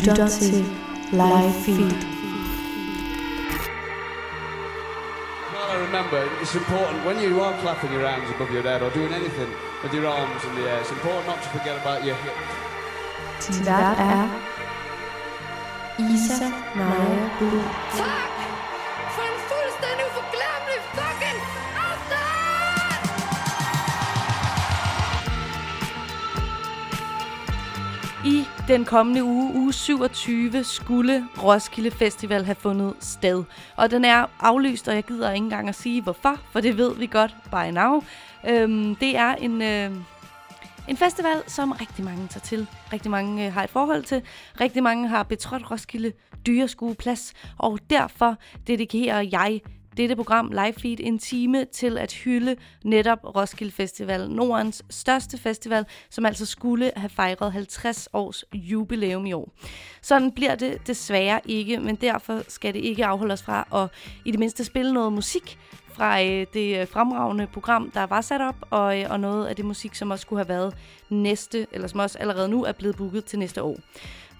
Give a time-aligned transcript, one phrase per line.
[0.00, 0.64] Du lytter til
[1.12, 2.06] Live Feed.
[5.52, 8.90] Well, I remember it's important when you are clapping your hands above your head or
[8.90, 9.50] doing anything
[9.82, 10.80] with your arms in the air.
[10.80, 12.50] It's important not to forget about your hips.
[13.46, 14.28] Din vært er
[15.98, 18.29] Isa Maja Blue.
[28.70, 33.44] Den kommende uge, uge 27, skulle Roskilde Festival have fundet sted.
[33.76, 36.96] Og den er aflyst, og jeg gider ikke engang at sige hvorfor, for det ved
[36.96, 38.02] vi godt by now.
[38.48, 39.90] Øhm, det er en, øh,
[40.88, 42.66] en festival, som rigtig mange tager til.
[42.92, 44.22] Rigtig mange øh, har et forhold til.
[44.60, 46.12] Rigtig mange har betrådt Roskilde
[46.46, 47.32] Dyreskueplads.
[47.58, 48.36] Og derfor
[48.66, 49.60] dedikerer jeg
[49.96, 55.84] dette program Live Feed en time til at hylde netop Roskilde Festival, Nordens største festival,
[56.10, 59.52] som altså skulle have fejret 50 års jubilæum i år.
[60.02, 63.90] Sådan bliver det desværre ikke, men derfor skal det ikke afholde os fra at
[64.24, 65.58] i det mindste spille noget musik
[65.92, 69.56] fra øh, det øh, fremragende program, der var sat op, og, øh, og noget af
[69.56, 70.74] det musik, som også skulle have været
[71.08, 73.76] næste, eller som også allerede nu er blevet booket til næste år.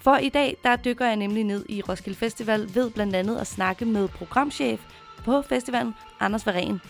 [0.01, 3.47] For i dag, der dykker jeg nemlig ned i Roskilde Festival ved blandt andet at
[3.47, 4.81] snakke med programchef
[5.25, 6.81] på festivalen, Anders Varen.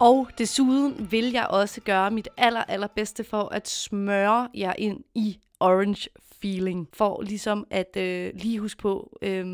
[0.00, 5.38] Og desuden vil jeg også gøre mit aller, allerbedste for at smøre jer ind i
[5.60, 6.08] orange
[6.40, 6.88] feeling.
[6.92, 9.46] For ligesom at øh, lige huske på, øh,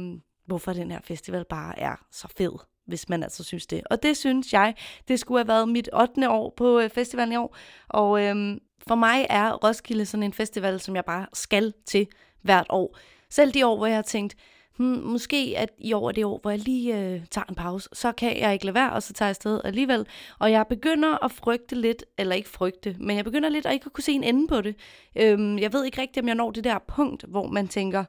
[0.46, 2.52] hvorfor den her festival bare er så fed
[2.86, 3.82] hvis man altså synes det.
[3.90, 4.74] Og det synes jeg,
[5.08, 6.30] det skulle have været mit 8.
[6.30, 7.56] år på øh, festivalen i år.
[7.88, 12.06] Og øhm, for mig er Roskilde sådan en festival, som jeg bare skal til
[12.42, 12.98] hvert år.
[13.30, 14.34] Selv de år, hvor jeg har tænkt,
[14.76, 17.88] hmm, måske at i år er det år, hvor jeg lige øh, tager en pause,
[17.92, 20.06] så kan jeg ikke lade være, og så tager jeg afsted alligevel.
[20.38, 23.86] Og jeg begynder at frygte lidt, eller ikke frygte, men jeg begynder lidt at ikke
[23.86, 24.76] at kunne se en ende på det.
[25.16, 28.04] Øhm, jeg ved ikke rigtigt, om jeg når det der punkt, hvor man tænker,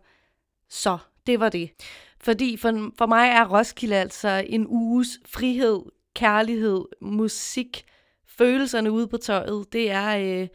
[0.70, 1.72] så, det var det.
[2.20, 5.82] Fordi for, for mig er Roskilde altså en uges frihed,
[6.16, 7.86] kærlighed, musik,
[8.28, 9.74] følelserne ude på tøjet.
[9.74, 10.48] Det er, øh,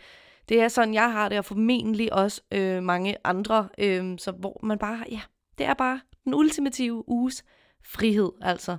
[0.49, 3.69] det er sådan, jeg har det, og formentlig også øh, mange andre.
[3.79, 5.21] Øh, så hvor man bare, ja,
[5.61, 7.45] det er bare den ultimative uges
[7.85, 8.77] frihed, altså.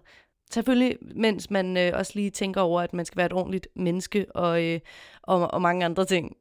[0.52, 4.25] Selvfølgelig, mens man øh, også lige tænker over, at man skal være et ordentligt menneske
[4.36, 4.80] og, øh,
[5.22, 6.36] og, og mange andre ting.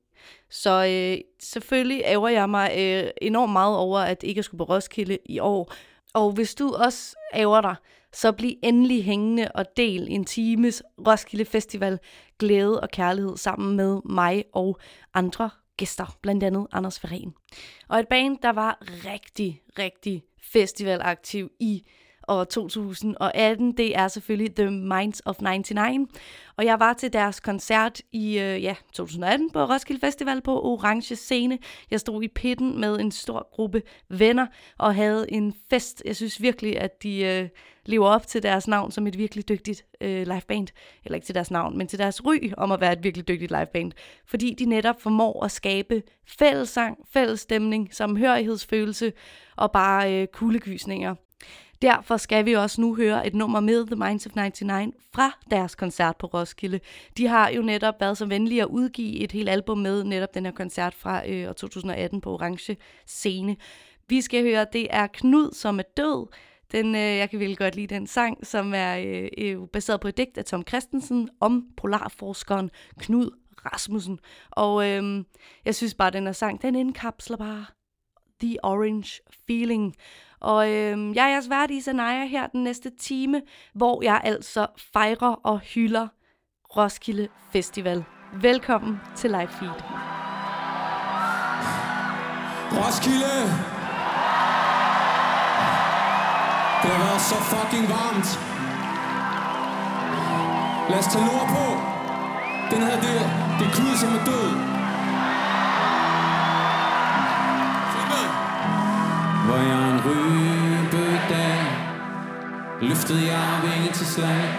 [0.51, 5.19] Så øh, selvfølgelig ærger jeg mig øh, enormt meget over, at ikke skulle på Roskilde
[5.27, 5.73] i år.
[6.15, 7.75] Og hvis du også ærger dig,
[8.13, 11.99] så bliv endelig hængende og del en times Roskilde Festival
[12.39, 14.79] glæde og kærlighed sammen med mig og
[15.15, 17.35] andre gæster, blandt andet Anders Feren.
[17.89, 21.85] Og et band, der var rigtig, rigtig festivalaktiv i
[22.31, 26.09] år 2018, det er selvfølgelig The Minds of 99.
[26.57, 31.17] Og jeg var til deres koncert i øh, ja, 2018 på Roskilde Festival på Orange
[31.17, 31.59] Scene.
[31.91, 34.47] Jeg stod i pitten med en stor gruppe venner
[34.79, 36.03] og havde en fest.
[36.05, 37.49] Jeg synes virkelig, at de øh,
[37.91, 40.69] lever op til deres navn som et virkelig dygtigt øh, liveband.
[41.05, 43.51] Eller ikke til deres navn, men til deres ry om at være et virkelig dygtigt
[43.51, 43.93] liveband.
[44.27, 49.13] Fordi de netop formår at skabe fællessang, fællesstemning, samhørighedsfølelse
[49.57, 51.15] og bare øh, kuldegysninger.
[51.83, 55.75] Derfor skal vi også nu høre et nummer med The Minds of 99 fra deres
[55.75, 56.81] koncert på Roskilde.
[57.17, 60.45] De har jo netop været så venlige at udgive et helt album med netop den
[60.45, 63.57] her koncert fra øh, 2018 på Orange Scene.
[64.09, 66.27] Vi skal høre, det er Knud, som er død.
[66.73, 70.09] Den, øh, jeg kan virkelig godt lide den sang, som er øh, øh, baseret på
[70.09, 73.31] et digt af Tom Christensen om polarforskeren Knud
[73.67, 74.19] Rasmussen.
[74.51, 75.25] Og øh,
[75.65, 77.67] jeg synes bare, at den her sang, den indkapsler bare
[78.41, 79.95] the orange feeling.
[80.41, 83.43] Og øh, jeg er jeres vært i Sanaya her den næste time,
[83.75, 86.09] hvor jeg altså fejrer og hylder
[86.77, 88.05] Roskilde Festival.
[88.35, 89.83] Velkommen til Live Feed.
[92.73, 93.80] Roskilde!
[96.83, 98.29] Det har været så fucking varmt.
[100.91, 101.67] Lad os tage nord på.
[102.71, 104.51] Den her, det, det er Knud, som er død.
[109.45, 111.61] Hvor jeg en rybedag
[112.81, 114.59] Løftede jeg vinge til slag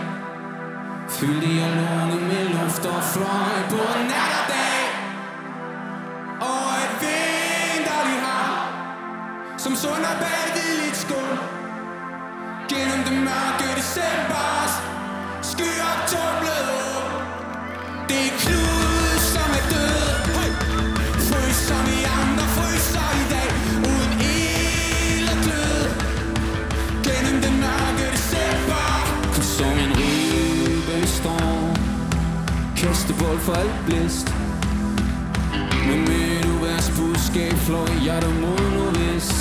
[1.09, 4.83] Fyldte jeg lunge med luft og fløj på nat og dag
[6.41, 8.53] Og et vinterlig hav
[9.57, 10.50] Som sunder bag
[13.11, 14.73] Gennem mørke decembers.
[15.49, 17.09] Skyer tumlet op
[18.09, 20.07] Det er Knud, som er død.
[20.35, 20.51] Hey!
[21.27, 23.49] Fryser vi andre, fryser i dag.
[23.91, 25.83] Uden ild og glød.
[27.07, 28.85] Gennem den mørke december.
[29.33, 31.75] Kom som en rybe storm.
[32.77, 34.35] Kastebold for alt blæst.
[35.87, 39.40] Med midt uværs budskab fløj jeg hjertet mod nordvest.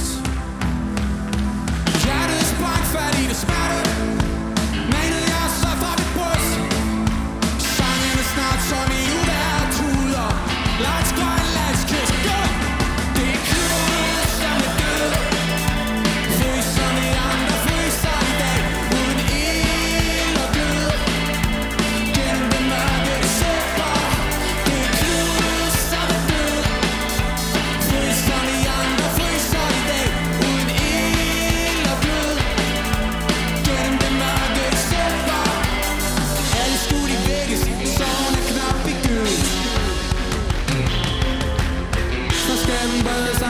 [3.21, 4.00] need a spider.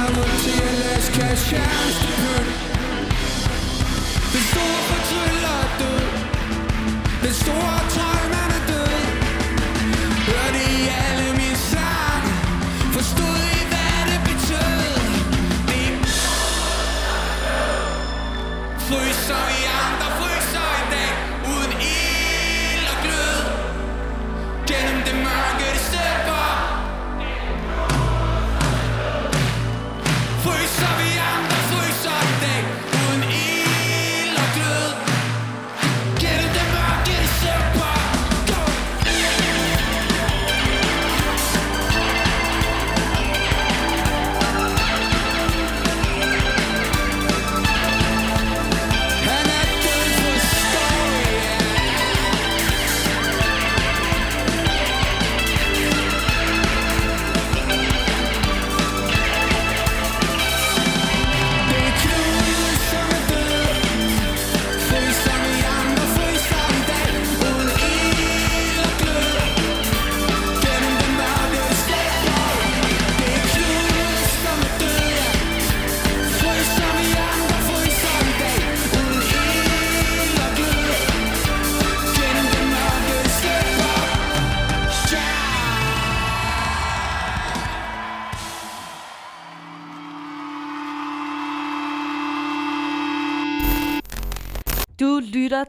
[0.06, 0.14] Den
[4.52, 5.39] brede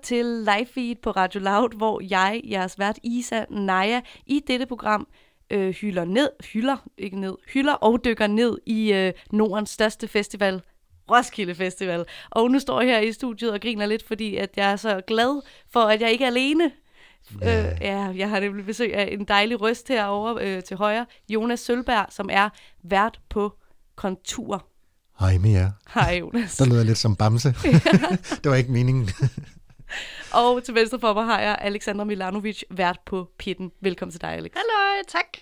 [0.04, 5.08] til live feed på Radio Loud, hvor jeg, jeres vært Isa Naja, i dette program
[5.50, 10.62] øh, hylder ned, hylder, ikke ned, hylder og dykker ned i øh, Nordens største festival,
[11.12, 12.06] Roskilde Festival.
[12.30, 15.02] Og nu står jeg her i studiet og griner lidt, fordi at jeg er så
[15.08, 16.72] glad for, at jeg ikke er alene.
[17.42, 17.72] Ja.
[17.72, 21.60] Øh, ja, jeg har nemlig besøg af en dejlig røst herovre øh, til højre, Jonas
[21.60, 22.50] Sølberg, som er
[22.84, 23.54] vært på
[23.96, 24.68] Kontur.
[25.20, 25.72] Hej med jer.
[25.94, 26.58] Hej Jonas.
[26.58, 27.50] Der lyder lidt som Bamse.
[28.44, 29.10] det var ikke meningen.
[30.42, 33.72] Og til venstre for mig har jeg Alexandra Milanovic, vært på Pitten.
[33.82, 34.52] Velkommen til dig, Alex.
[34.56, 35.38] Hallo, tak.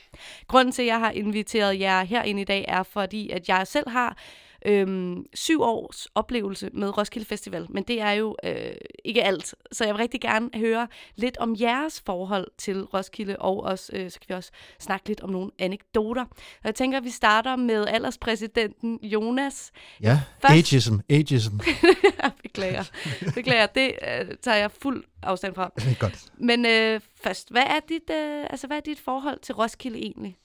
[0.47, 3.89] Grunden til, at jeg har inviteret jer herind i dag, er fordi, at jeg selv
[3.89, 4.17] har
[4.65, 8.71] øhm, syv års oplevelse med Roskilde Festival, men det er jo øh,
[9.05, 9.55] ikke alt.
[9.71, 14.11] Så jeg vil rigtig gerne høre lidt om jeres forhold til Roskilde, og også, øh,
[14.11, 16.21] så kan vi også snakke lidt om nogle anekdoter.
[16.31, 19.71] Og jeg tænker, at vi starter med alderspræsidenten Jonas.
[20.01, 21.53] Ja, Først- ageism, ageism.
[22.43, 22.83] Beklager.
[23.35, 25.71] Beklager, det øh, tager jeg fuld afstand fra.
[25.99, 26.25] Godt.
[26.37, 30.35] Men øh, først, hvad er, dit, øh, altså, hvad er dit forhold til Roskilde egentlig?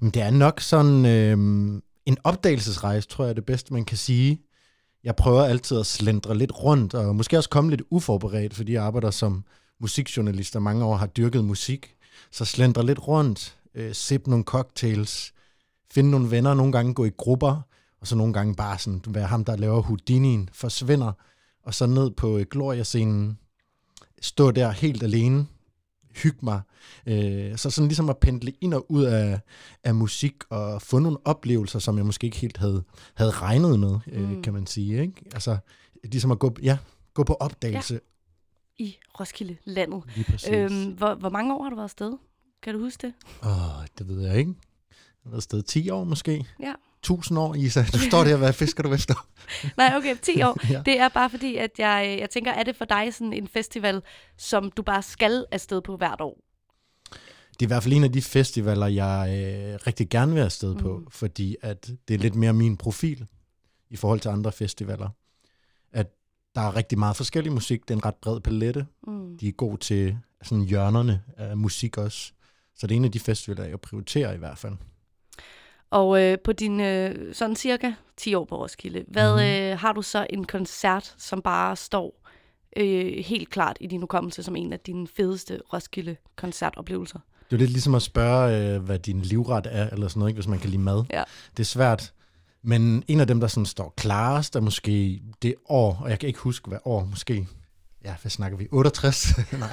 [0.00, 3.96] Men det er nok sådan øh, en opdagelsesrejse, tror jeg er det bedste, man kan
[3.96, 4.40] sige.
[5.04, 8.84] Jeg prøver altid at slendre lidt rundt, og måske også komme lidt uforberedt, fordi jeg
[8.84, 9.44] arbejder som
[9.80, 11.94] musikjournalist, og mange år har dyrket musik.
[12.30, 15.32] Så slendre lidt rundt, øh, sip nogle cocktails,
[15.92, 17.60] finde nogle venner, nogle gange gå i grupper,
[18.00, 21.12] og så nogle gange bare sådan være ham, der laver Houdini'en, forsvinder,
[21.62, 23.38] og så ned på øh, Gloria-scenen,
[24.20, 25.46] stå der helt alene,
[26.16, 26.60] hygge mig.
[27.06, 29.40] Øh, så sådan ligesom at pendle ind og ud af,
[29.84, 32.82] af musik og få nogle oplevelser, som jeg måske ikke helt havde,
[33.14, 34.42] havde regnet med, øh, Mm.
[34.42, 35.02] kan man sige.
[35.02, 35.14] Ikke?
[35.34, 35.58] Altså
[36.04, 36.78] ligesom at gå, ja,
[37.14, 38.00] gå på opdagelse.
[38.78, 40.02] I Roskilde landet.
[40.46, 40.64] Ja.
[40.64, 42.12] Øhm, hvor, hvor mange år har du været afsted?
[42.62, 43.14] Kan du huske det?
[43.46, 44.54] Åh, det ved jeg ikke.
[44.90, 46.46] Jeg har været sted 10 år måske.
[46.60, 46.72] Ja.
[47.04, 47.84] 1000 år, Isa.
[47.92, 49.28] Du står der, hvad fisker du efter?
[49.76, 50.70] Nej, okay, 10 år.
[50.72, 50.82] Ja.
[50.86, 54.02] Det er bare fordi, at jeg, jeg tænker, er det for dig sådan en festival,
[54.36, 56.38] som du bare skal afsted på hvert år?
[57.50, 60.74] Det er i hvert fald en af de festivaler, jeg øh, rigtig gerne vil afsted
[60.74, 61.06] på, Mm.
[61.10, 63.26] fordi at det er lidt mere min profil
[63.90, 65.08] i forhold til andre festivaler.
[65.92, 66.06] At
[66.54, 67.82] der er rigtig meget forskellig musik.
[67.82, 68.86] Det er en ret bred palette.
[69.06, 69.38] Mm.
[69.38, 72.32] De er gode til sådan hjørnerne af musik også.
[72.76, 74.74] Så det er en af de festivaler, jeg prioriterer i hvert fald.
[75.90, 79.72] Og øh, på din øh, sådan cirka 10 år på Roskilde, hvad Mhm.
[79.72, 82.28] øh, har du så en koncert, som bare står
[82.76, 87.18] øh, helt klart i din hukommelse som en af dine fedeste Roskilde-koncertoplevelser?
[87.50, 90.36] Det er lidt ligesom at spørge, øh, hvad din livret er, eller sådan noget, ikke,
[90.36, 91.04] hvis man kan lide mad.
[91.12, 91.22] Ja.
[91.56, 92.12] Det er svært.
[92.62, 96.26] Men en af dem, der sådan står klarest, er måske det år, og jeg kan
[96.26, 97.46] ikke huske, hvad år, måske,
[98.04, 99.32] ja, hvad snakker vi, 68?
[99.52, 99.68] Nej.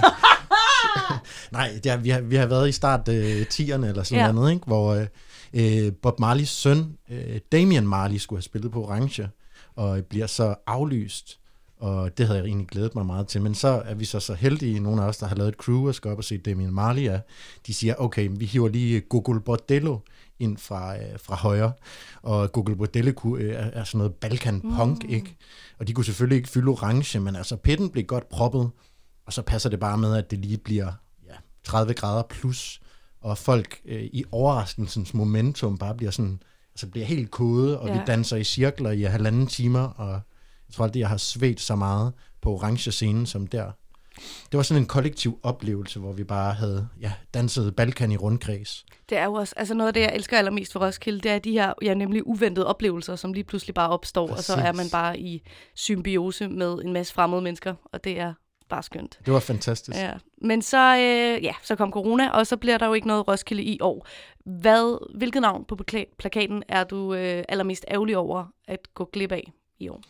[1.52, 4.32] Nej, er, vi, har, vi har været i start øh, 10'erne eller sådan Ja.
[4.32, 4.66] noget, ikke?
[4.66, 5.08] hvor øh,
[5.54, 9.30] øh, Bob Marleys søn, øh, Damian Marley, skulle have spillet på Orange,
[9.76, 11.40] og bliver så aflyst,
[11.80, 13.42] og det havde jeg egentlig glædet mig meget til.
[13.42, 15.88] Men så er vi så så heldige, nogle af os, der har lavet et crew
[15.88, 17.20] og skal op og se Damian Marley, ja,
[17.68, 20.00] de siger, okay, vi hiver lige Google Bordello
[20.40, 21.74] ind fra, øh, fra højre,
[22.22, 25.10] og Google Bordello kunne, øh, er, er sådan noget Balkan-punk, mm.
[25.10, 25.36] ikke?
[25.80, 28.70] Og de kunne selvfølgelig ikke fylde orange, men altså pitten blev godt proppet,
[29.26, 30.92] og så passer det bare med, at det lige bliver
[31.28, 32.82] ja, 30 grader plus,
[33.22, 36.42] og folk øh, i overraskelsens momentum bare bliver sådan,
[36.74, 37.94] altså bliver helt kode, og ja.
[37.94, 40.10] Vi danser i cirkler i halvanden timer, og
[40.68, 43.72] jeg tror aldrig, jeg har svedt så meget på orange scenen som der.
[44.52, 48.86] Det var sådan en kollektiv oplevelse, hvor vi bare havde ja, danset Balkan i rundkreds.
[49.10, 51.40] Det er jo også, altså noget af det, jeg elsker allermest for Roskilde, det er
[51.40, 54.50] de her, ja, nemlig uventede oplevelser, som lige pludselig bare opstår, Præcis.
[54.50, 55.42] og så er man bare i
[55.76, 58.34] symbiose med en masse fremmede mennesker, og det er
[58.70, 59.20] bare skønt.
[59.26, 59.98] Det var fantastisk.
[59.98, 60.12] Ja.
[60.42, 63.64] Men så, øh, ja, så kom corona, og så bliver der jo ikke noget Roskilde
[63.64, 64.08] i år.
[64.46, 69.32] Hvad, hvilket navn på pla- plakaten er du øh, allermest ærgerlig over at gå glip
[69.32, 70.02] af i år?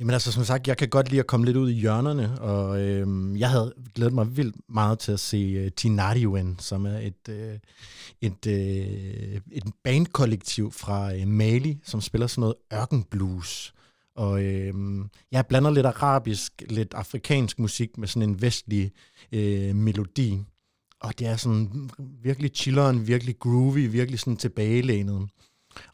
[0.00, 2.80] Jamen altså, som sagt, jeg kan godt lide at komme lidt ud i hjørnerne, og
[2.80, 7.28] øhm, jeg havde glædet mig vildt meget til at se uh, Tinariwen, som er et,
[7.28, 7.58] øh,
[8.20, 13.74] et, øh, et bandkollektiv fra øh, Mali, som spiller sådan noget ørkenblues.
[14.16, 14.74] Og øh,
[15.32, 18.92] jeg blander lidt arabisk, lidt afrikansk musik med sådan en vestlig
[19.32, 20.42] øh, melodi.
[21.00, 21.90] Og det er sådan
[22.22, 25.28] virkelig chilleren, virkelig groovy, virkelig sådan tilbagelænet.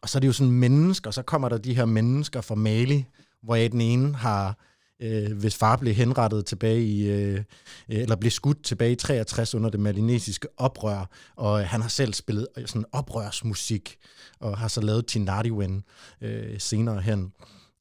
[0.02, 2.54] Og så er det jo sådan mennesker, og så kommer der de her mennesker fra
[2.54, 3.04] Mali,
[3.42, 4.58] hvor den ene har,
[5.02, 7.42] øh, hvis far blev henrettet tilbage i, øh,
[7.88, 12.46] eller blev skudt tilbage i 63 under det malinesiske oprør, og han har selv spillet
[12.58, 13.96] øh, sådan oprørsmusik,
[14.40, 15.84] og har så lavet Tinariwen
[16.20, 17.32] øh, senere hen.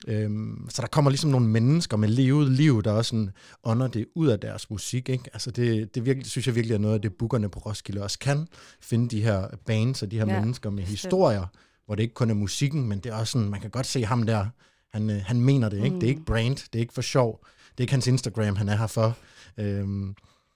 [0.08, 3.30] Øhm, så der kommer ligesom nogle mennesker med levet liv, der også sådan
[3.64, 5.10] ånder det ud af deres musik.
[5.10, 5.30] Ikke?
[5.34, 8.20] Altså det, det virkelig, synes jeg virkelig er noget af det, bookerne på Roskilde også
[8.20, 8.48] kan.
[8.82, 11.46] Finde de her bands og de her Ja, ja, mennesker med historier,
[11.86, 14.06] hvor det ikke kun er musikken, men det er også sådan, man kan godt se
[14.06, 14.46] ham der,
[14.92, 15.90] han, øh, han mener det, ikke?
[15.90, 16.00] Mm.
[16.00, 18.70] Det er ikke brand, det er ikke for sjov, det er ikke hans Instagram, han
[18.70, 19.18] er her for.
[19.58, 20.16] Øhm,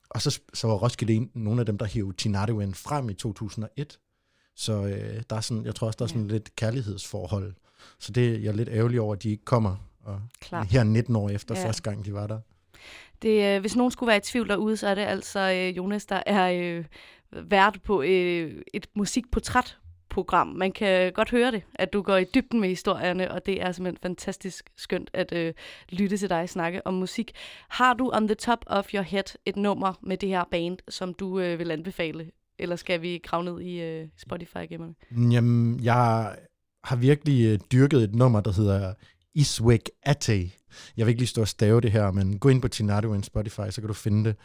[0.10, 4.00] og så, så var Roskilde en, nogle af dem, der hævde Tinariwen frem i 2001.
[4.56, 7.54] Så øh, der er sådan, jeg tror også, der er sådan lidt kærlighedsforhold.
[8.00, 9.76] Så det er jeg er lidt ærgerlig over, at de ikke kommer.
[10.04, 10.68] Og Klart.
[10.68, 11.68] her 19 år efter Ja.
[11.68, 12.40] første gang, de var der.
[13.22, 16.06] Det, øh, hvis nogen skulle være i tvivl derude, så er det altså øh, Jonas,
[16.06, 16.86] der er øh,
[17.50, 20.48] vært på øh, et musikportrætprogram.
[20.48, 23.72] Man kan godt høre det, at du går i dybden med historierne, og det er
[23.72, 25.54] simpelthen fantastisk skønt at øh,
[25.90, 27.32] lytte til dig snakke om musik.
[27.70, 31.14] Har du on the top of your head et nummer med det her band, som
[31.14, 32.32] du øh, vil anbefale?
[32.60, 34.94] Eller skal vi grave ned i øh, Spotify-gemmerne?
[35.32, 36.36] Jamen, jeg
[36.84, 38.94] har virkelig øh, dyrket et nummer, der hedder
[39.36, 40.52] Iswek Ate.
[40.98, 43.70] Jeg vil ikke lige stå og stave det her, men gå ind på Tinariwen Spotify,
[43.70, 44.36] så kan du finde det.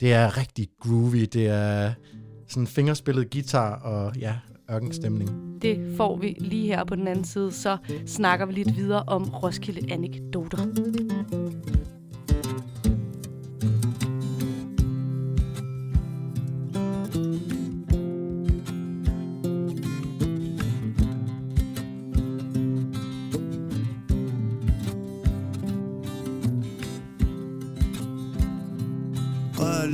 [0.00, 1.28] Det er rigtig groovy.
[1.32, 1.92] Det er
[2.48, 4.34] sådan fingerspillet guitar og ja,
[4.70, 5.62] ørkenstemning.
[5.62, 7.76] Det får vi lige her på den anden side, så
[8.06, 10.58] snakker vi lidt videre om Roskilde anekdoter.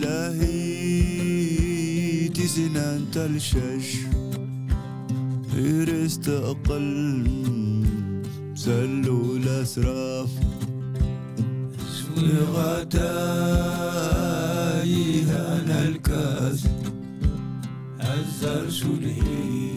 [0.00, 1.14] لهي
[2.28, 3.96] تسنان تلشش.
[5.58, 7.26] إرست أقل
[8.54, 10.30] سلو الأسراف.
[12.16, 13.04] لغتاي
[15.30, 16.66] أنا الكاس.
[18.00, 19.73] الزرش الهي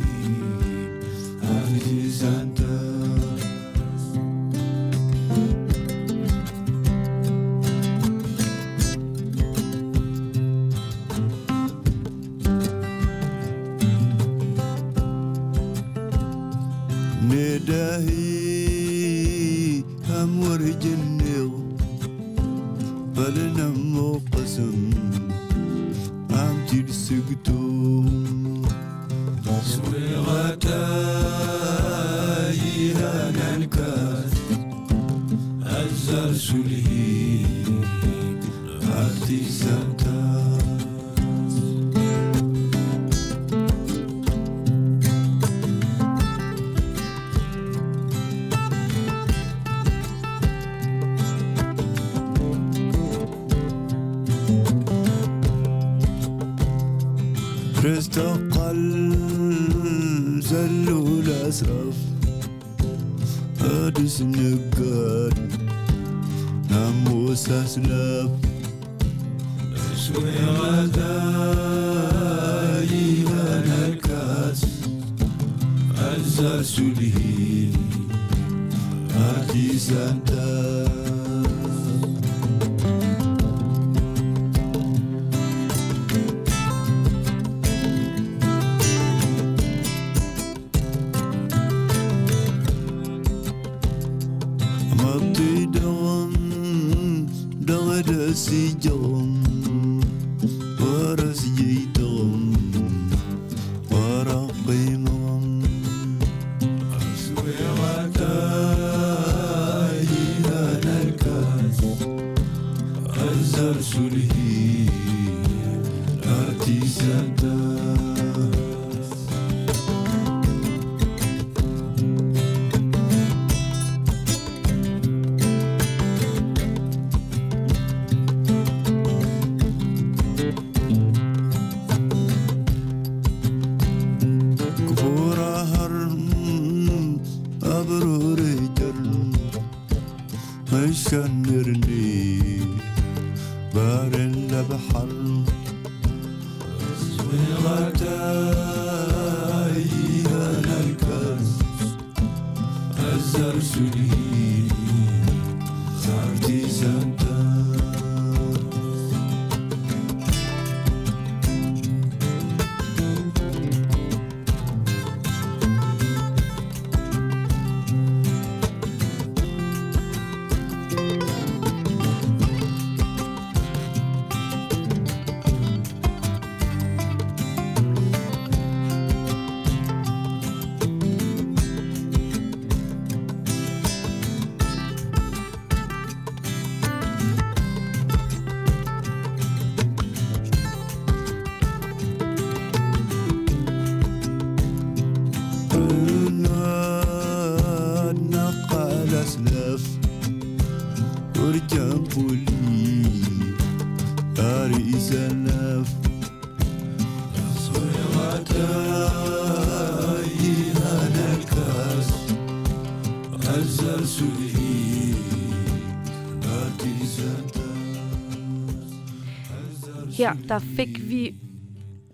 [220.17, 221.35] Her, der fik vi...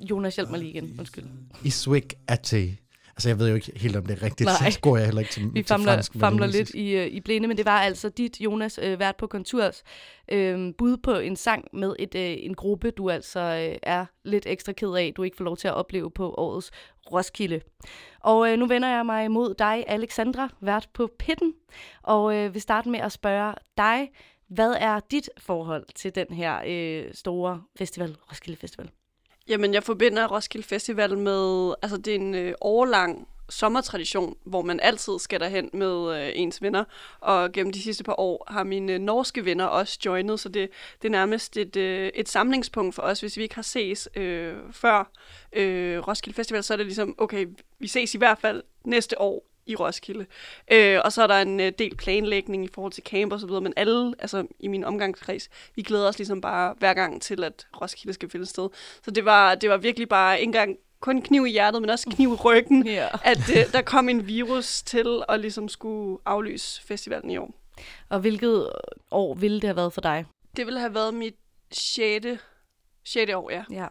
[0.09, 0.95] Jonas, hjælp mig lige igen.
[0.99, 1.23] Undskyld.
[1.63, 2.77] Iswik Ate.
[3.15, 4.49] Altså, jeg ved jo ikke helt, om det er rigtigt.
[4.61, 4.71] Nej.
[4.71, 6.15] Så går jeg heller ikke til, Vi til famler, fransk.
[6.15, 8.99] men famler er lidt i, øh, i blinde, men det var altså dit, Jonas, øh,
[8.99, 9.83] vært på Konturs,
[10.31, 14.45] øh, bud på en sang med et, øh, en gruppe, du altså øh, er lidt
[14.47, 16.71] ekstra ked af, du ikke får lov til at opleve på årets
[17.11, 17.61] Roskilde.
[18.19, 21.53] Og øh, nu vender jeg mig mod dig, Alexandra, vært på Pitten,
[22.03, 24.09] og øh, vil starte med at spørge dig,
[24.53, 28.89] hvad er dit forhold til den her øh, store festival, Roskilde Festival?
[29.47, 34.79] Jamen, jeg forbinder Roskilde Festival med, altså det er en øh, årlang sommertradition, hvor man
[34.79, 36.83] altid skal derhen med øh, ens venner,
[37.19, 40.69] og gennem de sidste par år har mine øh, norske venner også joinet, så det,
[41.01, 44.55] det er nærmest et, øh, et samlingspunkt for os, hvis vi ikke har ses øh,
[44.71, 45.11] før
[45.53, 47.47] øh, Roskilde Festival, så er det ligesom, okay,
[47.79, 50.25] vi ses i hvert fald næste år i Roskilde.
[50.71, 53.47] Øh, og så er der en øh, del planlægning i forhold til camp og så
[53.47, 57.43] videre, men alle, altså i min omgangskreds, vi glæder os ligesom bare hver gang til,
[57.43, 58.69] at Roskilde skal finde sted.
[59.05, 62.09] Så det var, det var virkelig bare ikke engang kun kniv i hjertet, men også
[62.09, 63.07] kniv i ryggen, Ja.
[63.23, 67.51] at øh, der kom en virus til at ligesom skulle aflyse festivalen i år.
[68.09, 68.69] Og hvilket
[69.11, 70.25] år ville det have været for dig?
[70.57, 71.35] Det ville have været mit
[71.71, 72.25] 6.
[73.05, 73.31] 6.
[73.33, 73.63] år, ja.
[73.71, 73.87] Ja.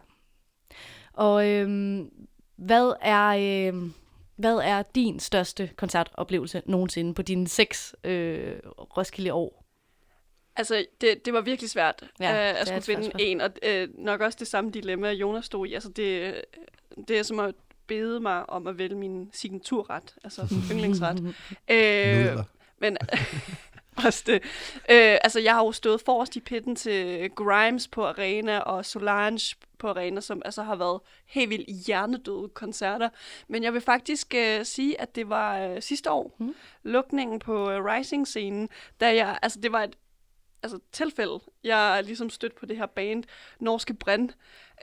[1.13, 2.09] Og øhm,
[2.57, 3.27] hvad er
[3.67, 3.93] øhm,
[4.35, 8.55] hvad er din største koncertoplevelse nogensinde på dine seks øh,
[8.97, 9.63] Roskilde år?
[10.55, 13.21] Altså, det, det var virkelig svært Ja, øh, at skulle finde spørgsmål.
[13.21, 15.73] en, og øh, nok også det samme dilemma, Jonas stod i.
[15.73, 16.41] Altså, det,
[17.07, 17.55] det er som at
[17.87, 21.19] bede mig om at vælge min signaturret, altså yndlingsret.
[21.71, 22.37] øh,
[22.79, 22.97] men
[24.05, 24.43] også det.
[24.89, 29.55] Øh, altså, jeg har jo stået forrest i pitten til Grimes på Arena og Solange
[29.77, 33.09] på Arena, som altså har været helt vildt hjernedøde koncerter.
[33.47, 36.55] Men jeg vil faktisk øh, sige, at det var øh, sidste år, Mm.
[36.83, 39.95] lukningen på øh, Rising-scenen, da jeg, altså det var et
[40.63, 41.39] altså, tilfælde.
[41.63, 43.23] Jeg er ligesom stødt på det her band,
[43.59, 44.29] Norske Brænd,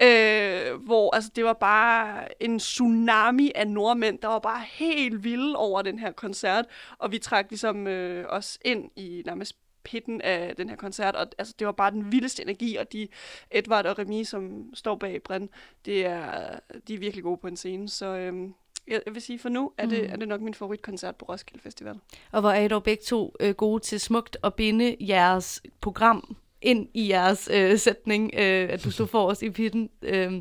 [0.02, 5.56] øh, hvor altså, det var bare en tsunami af nordmænd, der var bare helt vilde
[5.56, 6.64] over den her koncert,
[6.98, 11.26] og vi trak ligesom øh, os ind i nærmest pitten af den her koncert, og
[11.38, 13.08] altså, det var bare den vildeste energi, og de,
[13.50, 15.48] Edvard og Remy, som står bag Brænd,
[15.84, 18.54] det er, de er virkelig gode på en scene, så øhm,
[18.90, 20.12] jeg, vil sige, for nu er, det, Mm.
[20.12, 21.94] er det nok min favoritkoncert på Roskilde Festival.
[22.32, 26.36] Og hvor er I dog begge to øh, gode til smukt at binde jeres program
[26.62, 29.90] ind i jeres øh, sætning, øh, at du stod forrest i pitten.
[30.02, 30.32] Øh,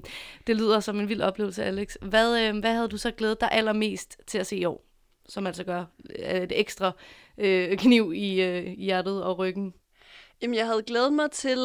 [0.47, 1.95] det lyder som en vild oplevelse, Alex.
[2.01, 4.85] Hvad, øh, hvad havde du så glædet dig allermest til at se i år?
[5.29, 5.85] Som altså gør
[6.19, 6.91] øh, et ekstra
[7.37, 9.73] øh, kniv i øh, hjertet og ryggen.
[10.41, 11.57] Jamen, jeg havde glædet mig til...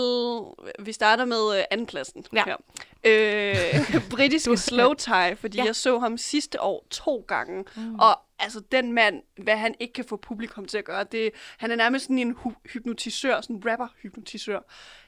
[0.79, 2.25] Vi starter med øh, andenpladsen.
[2.33, 2.45] Ja.
[2.45, 2.57] her.
[3.05, 5.63] Øh, britiske slow tie, fordi Ja.
[5.63, 5.67] ja.
[5.67, 7.65] jeg så ham sidste år to gange.
[7.77, 7.95] Mm.
[7.95, 11.71] Og altså, den mand, hvad han ikke kan få publikum til at gøre, det, han
[11.71, 14.59] er nærmest sådan en hu- hypnotisør, sådan en rapper-hypnotisør.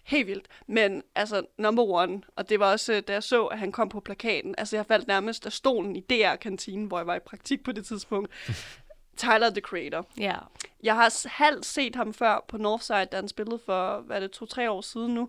[0.05, 0.47] Helt vildt.
[0.69, 3.89] Men altså, number one, og det var også, øh, da jeg så, at han kom
[3.89, 7.65] på plakaten, altså jeg faldt nærmest af stolen i DR-kantinen, hvor jeg var i praktik
[7.65, 8.31] på det tidspunkt.
[9.17, 10.07] Tyler, the Creator.
[10.19, 10.35] Ja.
[10.83, 14.31] Jeg har halvt set ham før på Northside, da han spillede for, hvad er det,
[14.31, 15.29] to-tre år siden nu,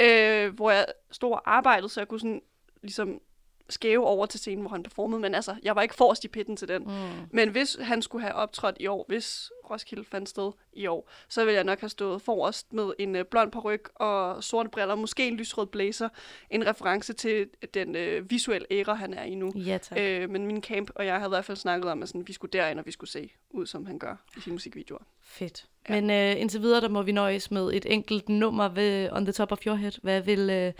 [0.00, 2.42] øh, hvor jeg stod og arbejdede, så jeg kunne sådan
[2.82, 3.20] ligesom
[3.68, 6.56] skæve over til scenen, hvor han performede, men altså, jeg var ikke forrest i pitten
[6.56, 6.82] til den.
[6.82, 6.90] Mm.
[7.30, 11.44] Men hvis han skulle have optrådt i år, hvis Roskilde fandt sted i år, så
[11.44, 15.28] ville jeg nok have stået forrest med en øh, blond peruk og sorte briller, måske
[15.28, 16.08] en lysrød blazer,
[16.50, 19.52] en reference til den øh, visuelle æra, han er i nu.
[19.54, 19.98] Ja, tak.
[20.00, 22.32] Øh, men min camp og jeg havde i hvert fald snakket om, at sådan, vi
[22.32, 25.02] skulle derind, og vi skulle se ud, som han gør i sine musikvideoer.
[25.22, 25.66] Fedt.
[25.88, 26.00] Ja.
[26.00, 29.32] Men øh, indtil videre, der må vi nøjes med et enkelt nummer ved On the
[29.32, 29.92] Top of Your Head.
[30.02, 30.72] Hvad vil, øh,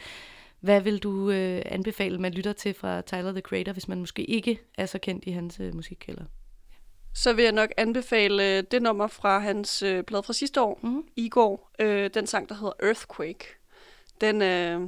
[0.64, 4.24] hvad vil du øh, anbefale, man lytter til fra Tyler, the Creator, hvis man måske
[4.24, 6.05] ikke er så kendt i hans øh, musik?
[6.09, 6.24] Eller?
[7.14, 10.79] Så vil jeg nok anbefale øh, det nummer fra hans øh, plade fra sidste år,
[10.83, 11.03] Mhm.
[11.16, 11.70] Igor.
[11.79, 13.44] Øh, den sang, der hedder Earthquake.
[14.20, 14.81] Den øh,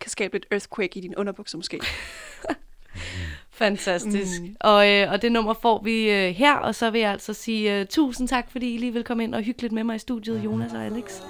[0.00, 1.80] kan skabe et earthquake i din underbukser måske.
[3.50, 4.42] Fantastisk.
[4.42, 4.56] Mm.
[4.60, 7.80] Og, øh, og det nummer får vi øh, her, og så vil jeg altså sige
[7.80, 9.98] øh, tusind tak, fordi I lige vil komme ind og hygge lidt med mig i
[9.98, 11.20] studiet, Jonas og Alex.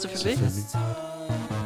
[0.00, 0.38] Selvfølgelig.
[0.38, 1.59] For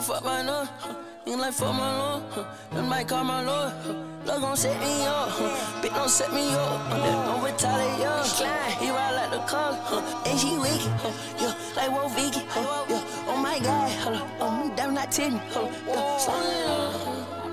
[0.00, 0.68] a fuck no.
[0.78, 0.94] Huh.
[1.26, 2.22] Ain't like fuck my lord.
[2.72, 3.72] Them might call my lord.
[4.26, 5.28] Love gon' set me up,
[5.82, 6.90] bitch don't set me up.
[7.26, 8.26] Don't retaliate,
[8.80, 9.78] he ride like the car,
[10.24, 10.90] and she wicked,
[11.38, 13.28] yeah, like Wolf Vicky, yeah.
[13.28, 17.43] Oh my God, oh me damn not up, yeah.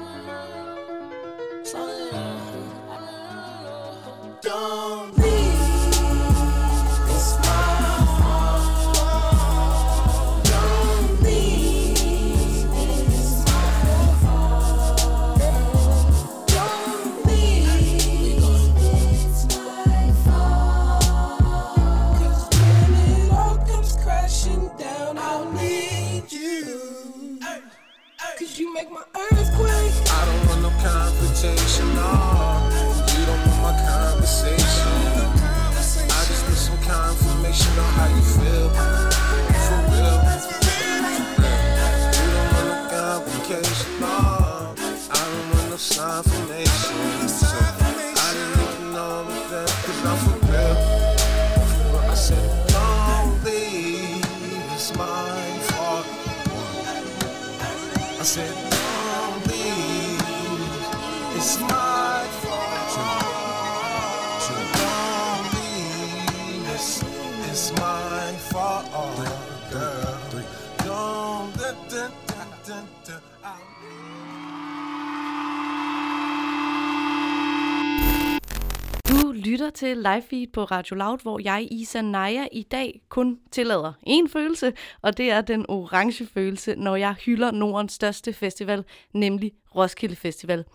[79.82, 84.28] Til live feed på Radio Loud, hvor jeg, Isa Naja, i dag kun tillader én
[84.30, 90.16] følelse, og det er den orange følelse, når jeg hylder Nordens største festival, nemlig Roskilde
[90.16, 90.66] Festival.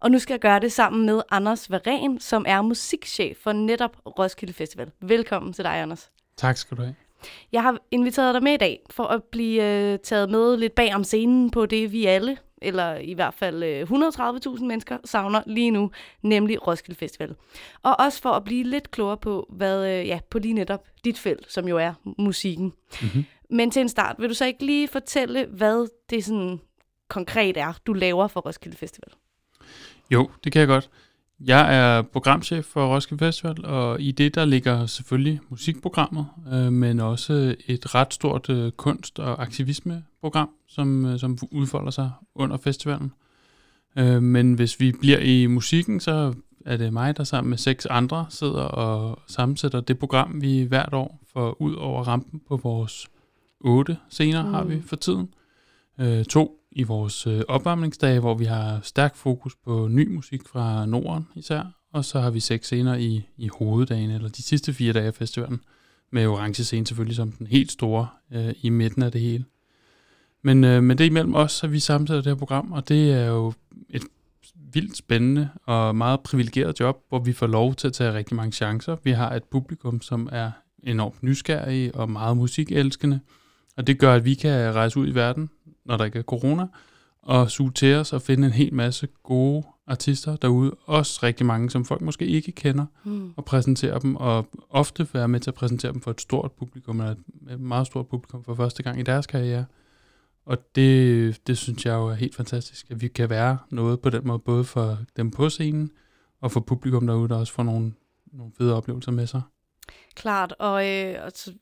[0.00, 3.96] Og nu skal jeg gøre det sammen med Anders Varen, som er musikchef for netop
[4.18, 4.90] Roskilde Festival.
[5.00, 6.10] Velkommen til dig, Anders.
[6.36, 6.94] Tak skal du have.
[7.52, 10.94] Jeg har inviteret dig med i dag for at blive øh, taget med lidt bag
[10.94, 15.70] om scenen på det, vi alle, eller i hvert fald øh, 130.000 mennesker, savner lige
[15.70, 15.90] nu,
[16.22, 17.34] nemlig Roskilde Festival.
[17.82, 21.18] Og også for at blive lidt klogere på, hvad, øh, ja, på lige netop dit
[21.18, 22.72] felt, som jo er musikken.
[23.02, 23.24] Mm-hmm.
[23.50, 26.60] Men til en start, vil du så ikke lige fortælle, hvad det sådan
[27.08, 29.12] konkret er, du laver for Roskilde Festival?
[30.10, 30.90] Jo, det kan jeg godt.
[31.40, 37.00] Jeg er programchef for Roskilde Festival, og i det der ligger selvfølgelig musikprogrammet, øh, men
[37.00, 43.12] også et ret stort øh, kunst- og aktivismeprogram, som, øh, som udfolder sig under festivalen.
[43.98, 46.34] Øh, men hvis vi bliver i musikken, så
[46.66, 50.94] er det mig, der sammen med seks andre sidder og sammensætter det program, vi hvert
[50.94, 53.06] år får ud over rampen på vores
[53.60, 54.54] otte scener, mm.
[54.54, 55.28] har vi for tiden.
[56.00, 60.86] Øh, to i vores øh, opvarmningsdage, hvor vi har stærk fokus på ny musik fra
[60.86, 64.92] Norden især, og så har vi seks scener i, i hoveddagen, eller de sidste fire
[64.92, 65.60] dage af festivalen,
[66.12, 69.44] med orange scene selvfølgelig som den helt store øh, i midten af det hele.
[70.46, 73.26] Men øh, med det imellem os, så vi sammensætter det her program, og det er
[73.26, 73.52] jo
[73.90, 74.02] et
[74.72, 78.52] vildt spændende og meget privilegeret job, hvor vi får lov til at tage rigtig mange
[78.52, 78.96] chancer.
[79.04, 80.50] Vi har et publikum, som er
[80.82, 83.20] enormt nysgerrige og meget musikelskende,
[83.76, 85.50] og det gør, at vi kan rejse ud i verden,
[85.86, 86.66] når der ikke er corona,
[87.22, 90.70] og suge til os og finde en hel masse gode artister derude.
[90.84, 93.32] Også rigtig mange, som folk måske ikke kender, Mm.
[93.36, 97.00] og præsentere dem, og ofte være med til at præsentere dem for et stort publikum,
[97.00, 97.14] eller
[97.50, 99.64] et meget stort publikum for første gang i deres karriere.
[100.46, 104.10] Og det, det synes jeg jo er helt fantastisk, at vi kan være noget på
[104.10, 105.90] den måde, både for dem på scenen,
[106.40, 107.92] og for publikum derude, der også får nogle,
[108.32, 109.42] nogle fede oplevelser med sig.
[110.14, 111.52] Klart, og, øh, og så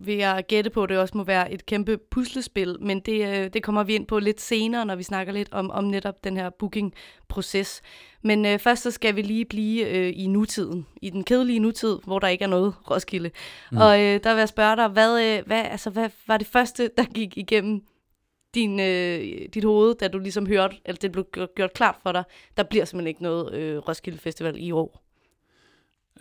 [0.00, 3.50] vil jeg gætte på, at det også må være et kæmpe puslespil, men det, øh,
[3.52, 6.36] det kommer vi ind på lidt senere, når vi snakker lidt om, om netop den
[6.36, 7.82] her booking-proces.
[8.22, 11.98] Men øh, først så skal vi lige blive øh, i nutiden, i den kedelige nutid,
[12.04, 13.30] hvor der ikke er noget Roskilde.
[13.72, 13.78] Mm.
[13.78, 16.90] Og øh, der vil jeg spørge dig, hvad, øh, hvad, altså, hvad var det første,
[16.96, 17.82] der gik igennem
[18.54, 19.20] din, øh,
[19.54, 22.24] dit hoved, da du ligesom hørte, eller det blev gjort, klart for dig,
[22.56, 25.04] der bliver simpelthen ikke noget øh, Roskilde Festival i år?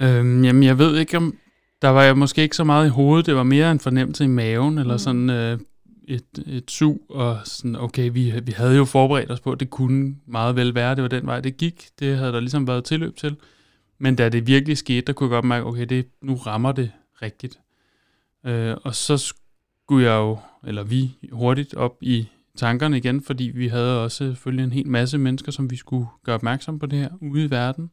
[0.02, 1.38] Øhm, jamen, jeg ved ikke, om
[1.82, 3.26] der var jeg måske ikke så meget i hovedet.
[3.26, 5.00] Det var mere en fornemmelse i maven, eller mm.
[5.00, 5.60] sådan øh,
[6.08, 9.70] et, et sug, og sådan, okay, vi, vi havde jo forberedt os på, at det
[9.70, 11.90] kunne meget vel være, det var den vej, det gik.
[12.00, 13.36] Det havde der ligesom været tilløb til.
[14.00, 16.92] Men da det virkelig skete, der kunne jeg godt mærke, okay, det, nu rammer det
[17.22, 17.60] rigtigt.
[18.46, 19.34] Øh, og så
[19.84, 24.64] skulle jeg jo, eller vi, hurtigt op i tankerne igen, fordi vi havde også selvfølgelig
[24.64, 27.92] en hel masse mennesker, som vi skulle gøre opmærksom på det her ude i verden.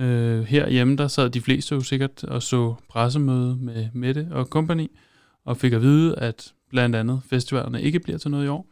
[0.00, 4.86] Øh, herhjemme, der sad de fleste jo sikkert og så pressemøde med Mette og company,
[5.44, 8.66] og fik at vide, at blandt andet festivalerne ikke bliver til noget i år.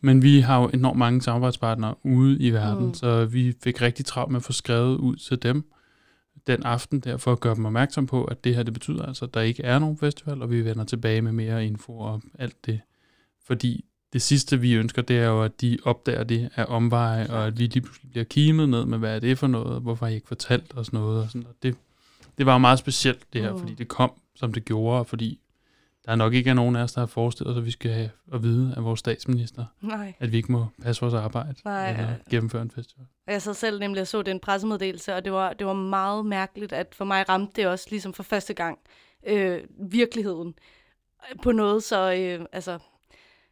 [0.00, 2.88] Men vi har jo enormt mange samarbejdspartnere ude i verden, Mm.
[2.88, 2.94] mm.
[2.94, 5.64] så vi fik rigtig travlt med at få skrevet ud til dem
[6.46, 9.24] den aften der, for at gøre dem opmærksom på, at det her det betyder altså,
[9.24, 12.66] at der ikke er nogen festival, og vi vender tilbage med mere info om alt
[12.66, 12.80] det.
[13.46, 17.46] Fordi det sidste, vi ønsker, det er jo, at de opdager det af omveje, og
[17.46, 20.06] at vi lige pludselig bliver kimet ned med, hvad er det for noget, og hvorfor
[20.06, 21.46] har I ikke fortalt os noget, og sådan.
[21.46, 21.76] Og det,
[22.38, 23.58] det var jo meget specielt, det her, Mm.
[23.58, 25.38] fordi det kom, som det gjorde, og fordi
[26.06, 28.10] der nok ikke er nogen af os, der har forestillet os, at vi skal have
[28.32, 30.12] at vide af vores statsminister, Nej.
[30.20, 31.90] at vi ikke må passe vores arbejde Nej.
[31.90, 33.06] eller gennemføre en festival.
[33.26, 36.72] Jeg sad selv nemlig og så den pressemeddelelse, og det var, det var meget mærkeligt,
[36.72, 38.78] at for mig ramte det også ligesom for første gang
[39.26, 39.60] øh,
[39.90, 40.54] virkeligheden
[41.42, 42.78] på noget så, øh, altså,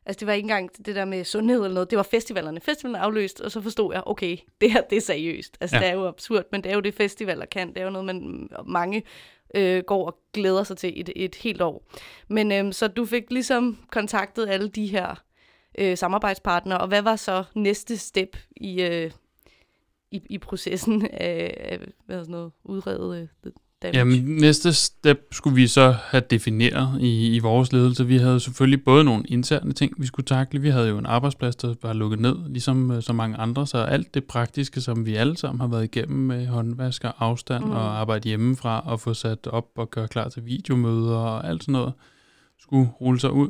[0.06, 2.60] altså det var ikke engang det der med sundhed eller noget, det var festivalerne.
[2.60, 5.58] Festivalen er afløst, og så forstod jeg, okay, det her det er seriøst.
[5.60, 5.76] Altså.
[5.76, 5.82] Ja.
[5.82, 7.68] det er jo absurd, men det er jo det festivaler kan.
[7.68, 9.02] Det er jo noget, man mange
[9.54, 11.86] øh, går og glæder sig til et, et helt år.
[12.28, 15.22] Men øh, så du fik ligesom kontaktet alle de her
[15.78, 19.10] øh, samarbejdspartnere, og hvad var så næste step i, øh,
[20.10, 23.98] i, i processen af, af hvad hedder sådan noget, udrede øh, damage?
[23.98, 28.06] Jamen, næste step skulle vi så have defineret i, i vores ledelse.
[28.06, 30.60] Vi havde selvfølgelig både nogle interne ting, vi skulle takle.
[30.60, 33.66] Vi havde jo en arbejdsplads, der var lukket ned, ligesom øh, så mange andre.
[33.66, 37.64] Så alt det praktiske, som vi alle sammen har været igennem med håndvask og afstand
[37.64, 37.70] Mm.
[37.70, 41.72] og arbejde hjemmefra og få sat op og gøre klar til videomøder og alt sådan
[41.72, 41.92] noget,
[42.60, 43.48] skulle rulle sig ud.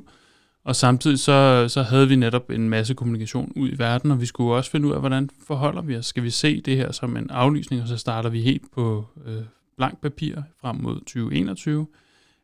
[0.64, 4.27] Og samtidig så, så havde vi netop en masse kommunikation ud i verden, og vi
[4.27, 6.07] skulle også finde ud af, hvordan forholder vi os.
[6.07, 9.43] Skal vi se det her som en aflysning, og så starter vi helt på øh,
[9.81, 11.87] blank papir frem mod 2021?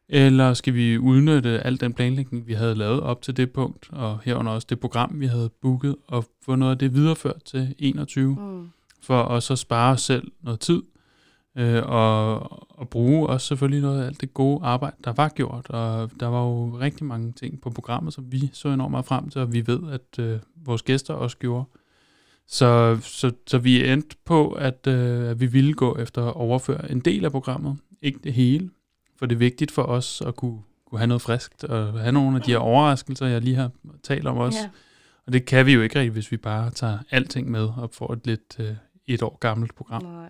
[0.09, 4.21] Eller skal vi udnytte al den planlægning, vi havde lavet op til det punkt, og
[4.25, 8.37] herunder også det program, vi havde booket, og få noget af det videreført til 21,
[8.41, 8.69] Mm.
[9.03, 10.83] for at så spare os selv noget tid,
[11.59, 12.39] øh, og,
[12.79, 15.71] og bruge også selvfølgelig noget af alt det gode arbejde, der var gjort.
[15.71, 19.29] Og der var jo rigtig mange ting på programmet, som vi så enormt meget frem
[19.29, 21.65] til, og vi ved, at øh, vores gæster også gjorde.
[22.49, 26.91] Så, så, så vi endte på, at, øh, at vi ville gå efter at overføre
[26.91, 28.71] en del af programmet, ikke det hele,
[29.19, 32.37] for det er vigtigt for os at kunne, kunne have noget friskt, og have nogle
[32.37, 33.71] af de her overraskelser, jeg lige har
[34.03, 34.59] talt om også.
[34.59, 34.69] Ja.
[35.27, 38.13] Og det kan vi jo ikke rigtig, hvis vi bare tager alting med og får
[38.13, 38.75] et lidt øh,
[39.07, 40.03] et år gammelt program.
[40.03, 40.29] Nej.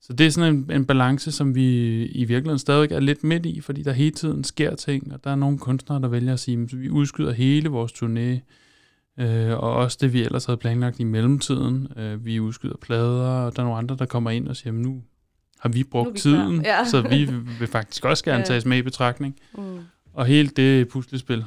[0.00, 3.46] Så det er sådan en, en balance, som vi i virkeligheden stadig er lidt midt
[3.46, 6.40] i, fordi der hele tiden sker ting, og der er nogle kunstnere, der vælger at
[6.40, 8.40] sige, at vi udskyder hele vores turné,
[9.18, 11.88] øh, og også det, vi ellers havde planlagt i mellemtiden.
[11.96, 14.82] Øh, vi udskyder plader, og der er nogle andre, der kommer ind og siger, "Men
[14.82, 15.02] nu
[15.60, 16.84] har vi brugt Nu vi tiden, klar." Ja.
[16.84, 17.24] så vi
[17.58, 18.44] vil faktisk også gerne Ja.
[18.44, 19.36] tages med i betragtning.
[19.58, 19.78] Mm.
[20.14, 21.44] Og hele det puslespil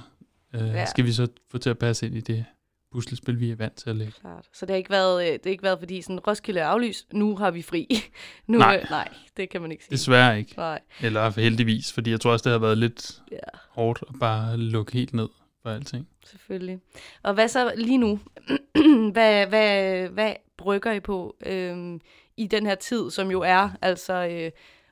[0.54, 0.86] øh, Ja.
[0.86, 2.46] skal vi så få til at passe ind i det
[2.92, 4.14] puslespil, vi er vant til at lægge.
[4.22, 4.46] Klart.
[4.54, 7.14] Så det har ikke været, øh, det har ikke været fordi sådan, Roskilde er aflyst,
[7.14, 7.88] nu har vi fri.
[8.48, 8.80] nu, Nej.
[8.84, 9.92] øh, nej, det kan man ikke sige.
[9.92, 10.54] Desværre ikke.
[10.58, 10.80] Nej.
[11.02, 13.38] Eller heldigvis, fordi jeg tror også, det har været lidt Ja.
[13.70, 15.28] hårdt at bare lukke helt ned
[15.66, 16.08] for alting.
[16.26, 16.80] Selvfølgelig.
[17.24, 18.20] Og hvad så lige nu?
[19.14, 22.00] hvad, hvad, hvad brygger I på øhm,
[22.38, 24.52] i den her tid, som jo er altså øh,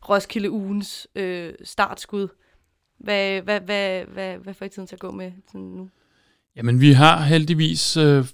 [0.09, 2.27] Roskilde ugens øh, startskud?
[2.99, 5.89] Hvad, hvad, hvad, hvad, hvad får I tiden til at gå med sådan nu?
[6.55, 8.25] Jamen, vi har heldigvis øh,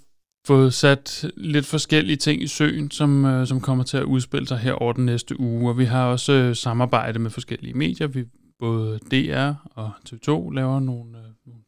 [0.48, 4.58] fået sat lidt forskellige ting i søen, som, øh, som kommer til at udspille sig
[4.58, 5.70] her over den næste uge.
[5.70, 8.08] Og vi har også øh, samarbejde med forskellige medier.
[8.08, 8.26] Vi
[8.60, 11.64] både DR og TV2 laver nogle, øh, nogle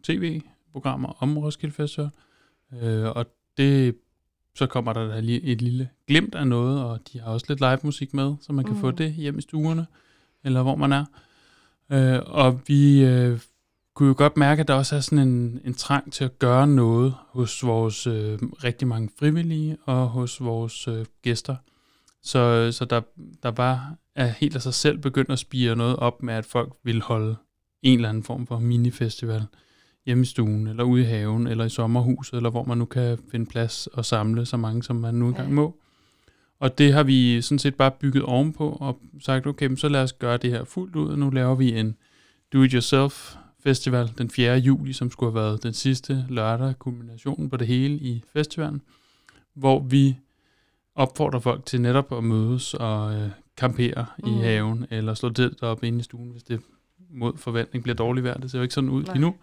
[0.71, 2.09] tv-programmer om Roskilde Festival.
[2.81, 3.25] Øh, og
[3.57, 3.95] det,
[4.55, 7.79] så kommer der lige et lille glimt af noget, og de har også lidt live
[7.83, 8.79] musik med, så man kan Mm.
[8.79, 9.87] få det hjem i stuerne,
[10.43, 11.05] eller hvor man er.
[11.91, 13.39] Øh, og vi øh,
[13.95, 16.67] kunne jo godt mærke, at der også er sådan en, en trang til at gøre
[16.67, 21.55] noget hos vores øh, rigtig mange frivillige og hos vores øh, gæster.
[22.23, 23.01] Så, så der,
[23.43, 26.73] der var er helt af sig selv begyndt at spire noget op med, at folk
[26.83, 27.35] vil holde
[27.81, 29.45] en eller anden form for minifestival
[30.05, 33.17] hjemme i stuen, eller ude i haven, eller i sommerhuset, eller hvor man nu kan
[33.31, 35.75] finde plads og samle så mange, som man nu engang må.
[36.59, 40.13] Og det har vi sådan set bare bygget ovenpå og sagt, okay, så lad os
[40.13, 41.95] gøre det her fuldt ud, og nu laver vi en
[42.53, 44.57] do-it-yourself festival den 4.
[44.57, 48.81] juli, som skulle have været den sidste lørdag, kulminationen på det hele i festivalen,
[49.53, 50.17] hvor vi
[50.95, 54.29] opfordrer folk til netop at mødes og øh, campere mm.
[54.29, 56.61] i haven, eller slå det op inde i stuen, hvis det
[57.09, 58.37] mod forventning bliver dårligt vejr.
[58.37, 59.13] Det ser jo ikke sådan ud Nej.
[59.13, 59.35] lige nu.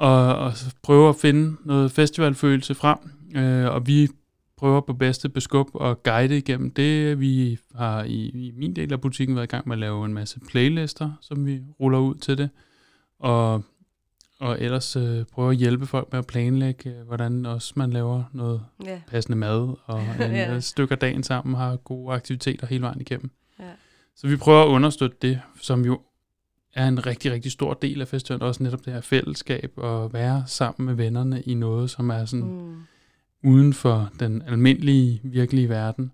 [0.00, 2.98] Og, og prøve at finde noget festivalfølelse frem,
[3.36, 4.08] øh, og vi
[4.56, 7.20] prøver på bedste beskub og guide igennem det.
[7.20, 10.14] Vi har i, i min del af butikken været i gang med at lave en
[10.14, 12.50] masse playlister, som vi ruller ud til det.
[13.18, 13.62] Og,
[14.40, 18.24] og ellers øh, prøve at hjælpe folk med at planlægge, øh, hvordan også man laver
[18.32, 19.00] noget Ja.
[19.08, 20.52] passende mad, og en, Ja.
[20.52, 20.60] ja.
[20.60, 23.30] stykker dagen sammen har gode aktiviteter hele vejen igennem.
[23.58, 23.64] Ja.
[24.16, 26.00] Så vi prøver at understøtte det, som jo
[26.74, 30.44] er en rigtig, rigtig stor del af festivalen, også netop det her fællesskab, og være
[30.46, 32.82] sammen med vennerne i noget, som er sådan Mm.
[33.50, 36.12] uden for den almindelige, virkelige verden.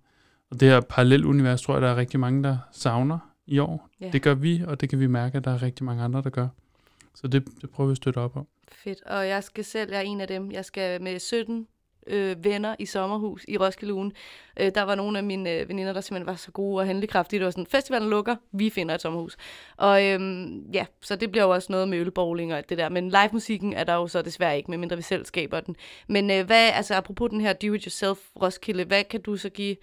[0.51, 3.89] Og det her parallelunivers, tror jeg, der er rigtig mange, der savner i år.
[4.01, 4.11] Ja.
[4.11, 6.31] Det gør vi, og det kan vi mærke, at der er rigtig mange andre, der
[6.31, 6.49] gør.
[7.15, 8.47] Så det, det prøver vi at støtte op om.
[8.73, 9.03] Fedt.
[9.03, 11.67] Og jeg skal selv, jeg er en af dem, jeg skal med 17
[12.07, 14.13] øh, venner i sommerhus i Roskilde ugen.
[14.61, 17.41] Øh, der var nogle af mine øh, veninder, der simpelthen var så gode og handlekraftige.
[17.41, 19.37] Det var sådan, festivalen lukker, vi finder et sommerhus.
[19.77, 22.89] Og øh, ja, så det bliver jo også noget med ølbowling og alt det der.
[22.89, 25.77] Men live-musikken er der jo så desværre ikke, medmindre vi selv skaber den.
[26.09, 29.77] Men øh, hvad, altså apropos den her do-it-yourself Roskilde, hvad kan du så give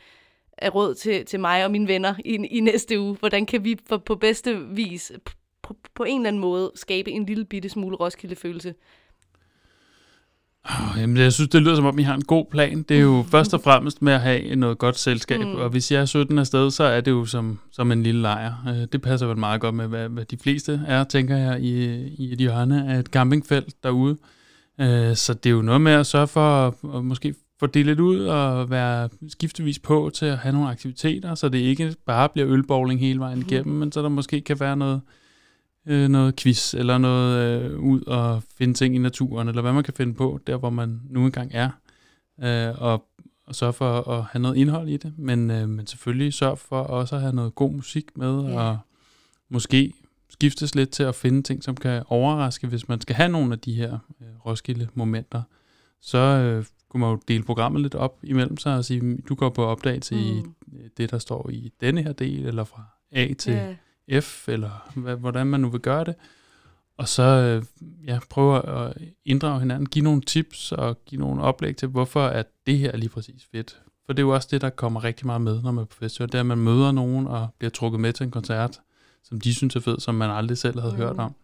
[0.58, 3.16] af råd til, til mig og mine venner i, i næste uge?
[3.16, 5.12] Hvordan kan vi på, på bedste vis
[5.62, 8.76] på, på en eller anden måde skabe en lille bitte smule Roskilde-følelse?
[10.70, 12.84] Oh, jamen, jeg synes, det lyder som om, I har en god plan.
[12.90, 15.40] Det er jo først og fremmest med at have noget godt selskab.
[15.40, 15.46] Mm.
[15.46, 15.56] Mm.
[15.56, 18.54] Og hvis jeg er 17 afsted, så er det jo som, som en lille lejr.
[18.68, 21.94] Øh, Det passer vel meget godt med, hvad, hvad de fleste er, tænker jeg, i,
[22.08, 24.18] i et hjørne af et campingfelt derude.
[24.82, 27.86] Øh, Så det er jo noget med at sørge for at, at måske få det
[27.86, 32.30] lidt ud og være skiftevis på til at have nogle aktiviteter, så det ikke bare
[32.30, 35.02] bliver ølbowling hele vejen igennem, men så der måske kan være noget, øh,
[35.86, 39.94] noget quiz, eller noget øh, ud og finde ting i naturen, eller hvad man kan
[39.94, 41.70] finde på, der hvor man nu engang er,
[42.44, 43.06] øh, og,
[43.48, 46.80] og sørge for at have noget indhold i det, men, øh, men selvfølgelig sørge for
[46.80, 48.60] også at have noget god musik med, Ja.
[48.62, 48.78] og
[49.50, 49.94] måske
[50.30, 53.60] skiftes lidt til at finde ting, som kan overraske, hvis man skal have nogle af
[53.60, 55.42] de her øh, Roskilde-momenter,
[56.02, 59.50] så øh, kunne man jo dele programmet lidt op imellem sig og sige, du går
[59.50, 60.22] på opdagelse mm.
[60.22, 63.76] i øh, det, der står i denne her del, eller fra A til Ja.
[64.22, 66.16] F, eller hvad, hvordan man nu vil gøre det.
[66.98, 67.64] Og så øh,
[68.08, 72.48] ja, prøve at inddrage hinanden, give nogle tips og give nogle oplæg til, hvorfor at
[72.68, 75.26] det her er lige præcis fedt For det er jo også det, der kommer rigtig
[75.26, 76.28] meget med, når man er på festival.
[76.28, 78.82] Det er, at man møder nogen og bliver trukket med til en koncert,
[79.24, 81.00] som de synes er fed, som man aldrig selv havde mm.
[81.00, 81.36] hørt om.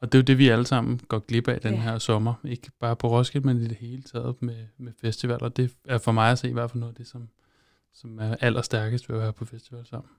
[0.00, 1.80] Og det er jo det, vi alle sammen går glip af den Ja.
[1.80, 2.34] her sommer.
[2.44, 5.48] Ikke bare på Roskilde, men i det hele taget med, med festivaler.
[5.48, 7.28] Det er for mig at se i hvert fald noget af det, som,
[7.94, 10.10] som er allerstærkest ved at være på festival sammen.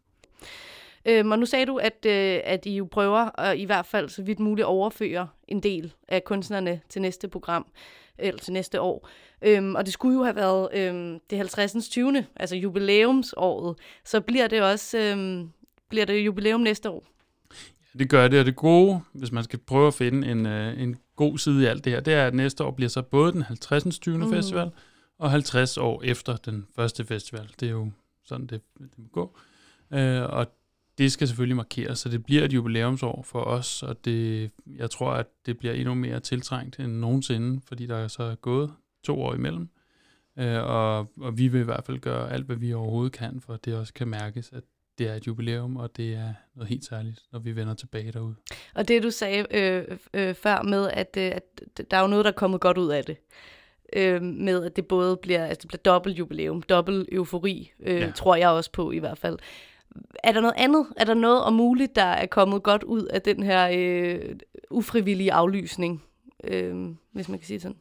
[1.06, 4.10] Øhm, og nu sagde du, at, øh, at I jo prøver at i hvert fald
[4.10, 7.66] så vidt muligt overføre en del af kunstnerne til næste program,
[8.18, 9.10] eller til næste år.
[9.42, 11.90] Øhm, og det skulle jo have været øhm, det 50.
[11.90, 12.26] 20.
[12.36, 13.76] altså jubilæumsåret.
[14.06, 15.50] Så bliver det også øhm,
[15.90, 17.08] bliver det jubilæum næste år.
[18.00, 20.96] Det gør det, og det gode, hvis man skal prøve at finde en, øh, en
[21.16, 23.42] god side i alt det her, det er, at næste år bliver så både den
[23.42, 24.00] 50.
[24.00, 24.18] 20.
[24.18, 24.28] Mhm.
[24.28, 24.34] Mm.
[24.34, 24.72] festival,
[25.20, 27.50] og 50 år efter den første festival.
[27.60, 27.92] Det er jo
[28.26, 29.38] sådan, det, det må gå.
[29.94, 30.48] Øh, og
[30.98, 35.12] det skal selvfølgelig markeres, så det bliver et jubilæumsår for os, og det, jeg tror,
[35.12, 38.74] at det bliver endnu mere tiltrængt end nogensinde, fordi der er så gået
[39.04, 39.70] to år imellem.
[40.40, 43.54] Øh, og, og vi vil i hvert fald gøre alt, hvad vi overhovedet kan, for
[43.54, 44.64] at det også kan mærkes, at
[44.98, 48.36] det er et jubilæum, og det er noget helt særligt, når vi vender tilbage derude.
[48.76, 51.62] Og det du sagde øh, øh, før med, at, øh, at
[51.92, 53.18] der er jo noget, der er kommet godt ud af det.
[53.94, 58.06] Øh, med at det både bliver, altså det bliver dobbelt jubilæum, dobbelt eufori, øh, ja.
[58.06, 58.12] Ja.
[58.12, 59.40] tror jeg også på i hvert fald.
[60.24, 60.86] Er der noget andet?
[60.98, 64.36] Er der noget om muligt, der er kommet godt ud af den her øh,
[64.72, 66.04] ufrivillige aflysning,
[66.44, 67.78] øh, hvis man kan sige det sådan?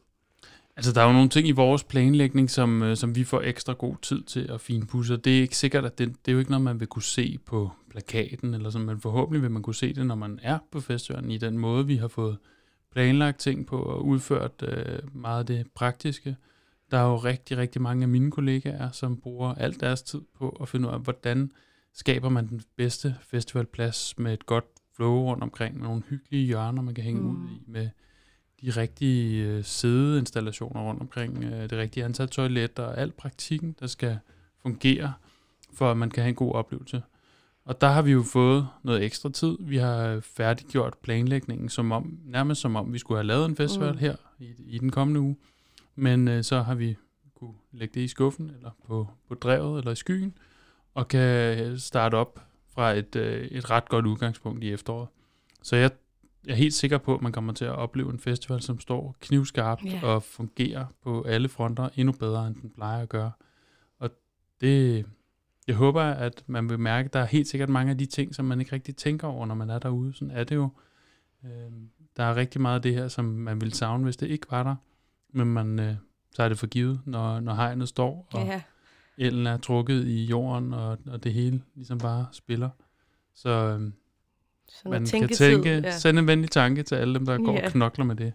[0.75, 3.73] Altså, der er jo nogle ting i vores planlægning, som, øh, som vi får ekstra
[3.73, 5.17] god tid til at finpudse.
[5.17, 7.37] Det er ikke sikkert, at det, det er jo ikke noget, man vil kunne se
[7.45, 10.79] på plakaten, eller sådan, men forhåbentlig vil man kunne se det, når man er på
[10.79, 12.37] festivalen, i den måde, vi har fået
[12.91, 16.35] planlagt ting på og udført øh, meget af det praktiske.
[16.91, 20.49] Der er jo rigtig, rigtig mange af mine kollegaer, som bruger al deres tid på
[20.61, 21.51] at finde ud af, hvordan
[21.93, 24.65] skaber man den bedste festivalplads med et godt
[24.95, 27.29] flow rundt omkring, med nogle hyggelige hjørner, man kan hænge mm.
[27.29, 27.89] ud i, med
[28.61, 33.87] de rigtige øh, sædeinstallationer rundt omkring, øh, det rigtige antal toiletter og al praktikken, der
[33.87, 34.19] skal
[34.61, 35.13] fungere,
[35.73, 37.03] for at man kan have en god oplevelse.
[37.65, 39.57] Og der har vi jo fået noget ekstra tid.
[39.59, 43.89] Vi har færdiggjort planlægningen, som om, nærmest som om vi skulle have lavet en festival
[43.89, 43.93] Mm.
[43.93, 43.99] mm.
[43.99, 45.35] her i, i den kommende uge.
[45.95, 46.97] Men øh, så har vi
[47.35, 50.33] kunne lægge det i skuffen, eller på, på drevet, eller i skyen,
[50.93, 52.39] og kan starte op
[52.73, 55.07] fra et, øh, et ret godt udgangspunkt i efteråret.
[55.63, 55.91] Så jeg
[56.47, 59.15] jeg er helt sikker på, at man kommer til at opleve en festival, som står
[59.19, 59.99] knivskarpt Ja.
[60.03, 63.31] og fungerer på alle fronter endnu bedre, end den plejer at gøre.
[63.99, 64.09] Og
[64.61, 65.05] det,
[65.67, 68.35] jeg håber, at man vil mærke, at der er helt sikkert mange af de ting,
[68.35, 70.13] som man ikke rigtig tænker over, når man er derude.
[70.13, 70.69] Sådan er det jo.
[71.45, 74.47] Øhm, Der er rigtig meget af det her, som man ville savne, hvis det ikke
[74.51, 74.75] var der.
[75.33, 75.95] Men man øh,
[76.35, 78.61] tager det for givet, når, når hegnet står, og Ja.
[79.17, 82.69] Elen er trukket i jorden, og, og det hele ligesom bare spiller.
[83.35, 83.93] Så øhm,
[84.67, 85.91] Så noget man kan tænke, ja.
[85.91, 87.65] sende en venlig tanke til alle dem, der går Ja.
[87.65, 88.33] og knokler med det.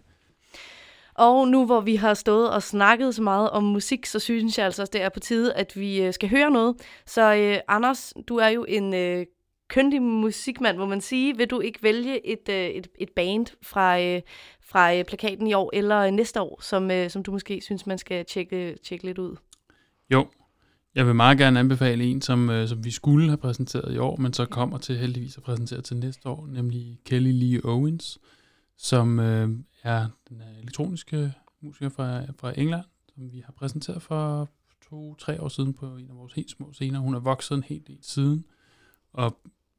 [1.13, 4.65] Og nu hvor vi har stået og snakket så meget om musik, så synes jeg
[4.65, 6.75] altså også, det er på tide, at vi øh, skal høre noget.
[7.05, 9.25] Så øh, Anders, du er jo en øh,
[9.69, 11.37] køndig musikmand, må man sige.
[11.37, 14.21] Vil du ikke vælge et, øh, et, et band fra, øh,
[14.61, 17.85] fra øh, plakaten i år eller øh, næste år, som, øh, som du måske synes,
[17.85, 19.35] man skal tjekke, tjekke lidt ud?
[20.13, 20.27] Jo,
[20.97, 24.15] jeg vil meget gerne anbefale en, som, øh, som vi skulle have præsenteret i år,
[24.17, 28.19] men så kommer til heldigvis at præsentere til næste år, nemlig Kelly Lee Owens,
[28.77, 29.49] som øh,
[29.83, 32.85] er den øh, elektroniske musiker fra, fra England,
[33.15, 34.49] som vi har præsenteret for
[34.89, 36.99] to-tre år siden på en af vores helt små scener.
[36.99, 38.45] Hun er vokset en hel del siden,
[39.13, 39.37] og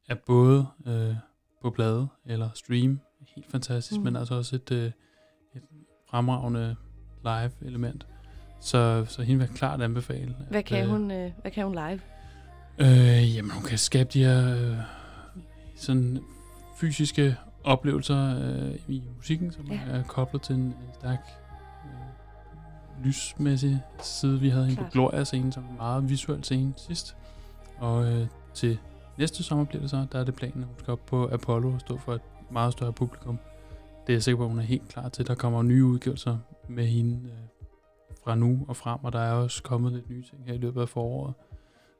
[0.08, 1.14] er både øh,
[1.62, 3.00] på plade eller stream
[3.34, 3.98] helt fantastisk, Mm.
[3.98, 4.04] mm.
[4.04, 4.86] men altså også et, øh,
[5.54, 5.62] et
[6.10, 6.76] fremragende
[7.24, 8.06] live-element.
[8.60, 10.34] Så, så hende vil jeg klart anbefale.
[10.50, 12.00] Hvad at, kan, øh, hun, øh, hvad kan hun live?
[12.78, 14.76] Øh, jamen, hun kan skabe de her øh,
[15.76, 16.18] sådan
[16.76, 19.80] fysiske oplevelser øh, i musikken, som Ja.
[19.90, 21.18] er koblet til en, en stærk
[21.84, 24.40] øh, lysmæssig side.
[24.40, 24.92] Vi havde hende på Klart.
[24.92, 27.16] Gloria-scenen, som var en meget visuel scene sidst.
[27.78, 28.78] Og øh, til
[29.18, 31.72] næste sommer bliver det så, der er det planen, at hun skal op på Apollo
[31.72, 33.38] og stå for et meget større publikum.
[34.06, 35.26] Det er jeg sikker på, at hun er helt klar til.
[35.26, 36.38] Der kommer nye udgivelser
[36.68, 37.32] med hende øh,
[38.28, 40.80] fra nu og frem, og der er også kommet lidt nye ting her i løbet
[40.80, 41.34] af foråret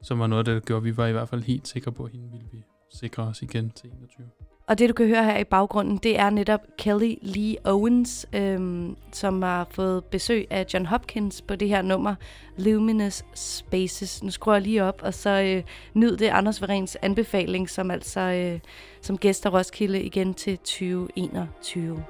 [0.01, 2.11] som var noget, der gjorde, at vi var i hvert fald helt sikre på, at
[2.11, 2.63] hende ville vi
[2.93, 4.27] sikre os igen til 21.
[4.67, 8.95] Og det, du kan høre her i baggrunden, det er netop Kelly Lee Owens, øhm,
[9.11, 12.15] som har fået besøg af John Hopkins på det her nummer,
[12.57, 14.23] Luminous Spaces.
[14.23, 15.63] Nu skruer jeg lige op, og så øh,
[15.93, 18.59] nyd det Anders Verens anbefaling, som altså øh,
[19.01, 22.03] som gæst af Roskilde igen til 2021.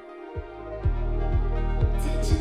[2.03, 2.38] Did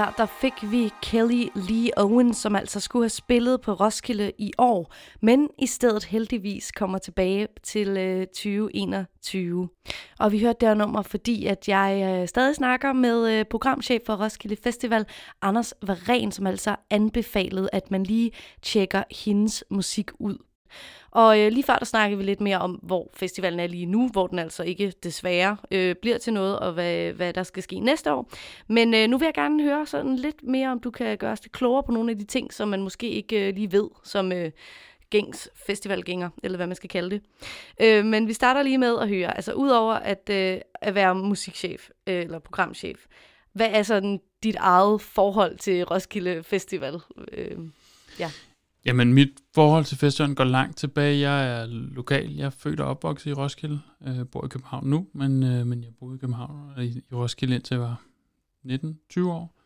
[0.00, 4.52] Her der fik vi Kelly Lee Owen, som altså skulle have spillet på Roskilde i
[4.58, 9.68] år, men i stedet heldigvis kommer tilbage til øh, 2021.
[10.18, 14.02] Og vi hørte det her nummer, fordi at jeg øh, stadig snakker med øh, programchef
[14.06, 15.06] for Roskilde Festival,
[15.42, 18.30] Anders Varen, som altså anbefalede, at man lige
[18.62, 20.36] tjekker hendes musik ud.
[21.10, 24.08] Og øh, lige før der snakkede vi lidt mere om, hvor festivalen er lige nu,
[24.08, 27.80] hvor den altså ikke desværre øh, bliver til noget, og hvad, hvad der skal ske
[27.80, 28.30] næste år.
[28.68, 31.42] Men øh, nu vil jeg gerne høre sådan lidt mere, om du kan gøre os
[31.42, 34.32] lidt klogere på nogle af de ting, som man måske ikke øh, lige ved, som
[34.32, 34.50] øh,
[35.10, 37.22] gængs festivalgænger, eller hvad man skal kalde det.
[37.80, 41.88] Øh, men vi starter lige med at høre, altså udover at, øh, at være musikchef
[42.06, 43.06] øh, eller programchef,
[43.52, 47.00] hvad er sådan dit eget forhold til Roskilde Festival?
[47.32, 47.58] Øh,
[48.18, 48.30] ja.
[48.84, 51.30] Jamen, mit forhold til festivalen går langt tilbage.
[51.30, 52.34] Jeg er lokal.
[52.34, 53.80] Jeg er født og opvokset i Roskilde.
[54.06, 57.14] Jeg bor i København nu, men, øh, men jeg boede i København og i, i
[57.14, 58.02] Roskilde indtil jeg var
[58.66, 59.56] 19-20 år.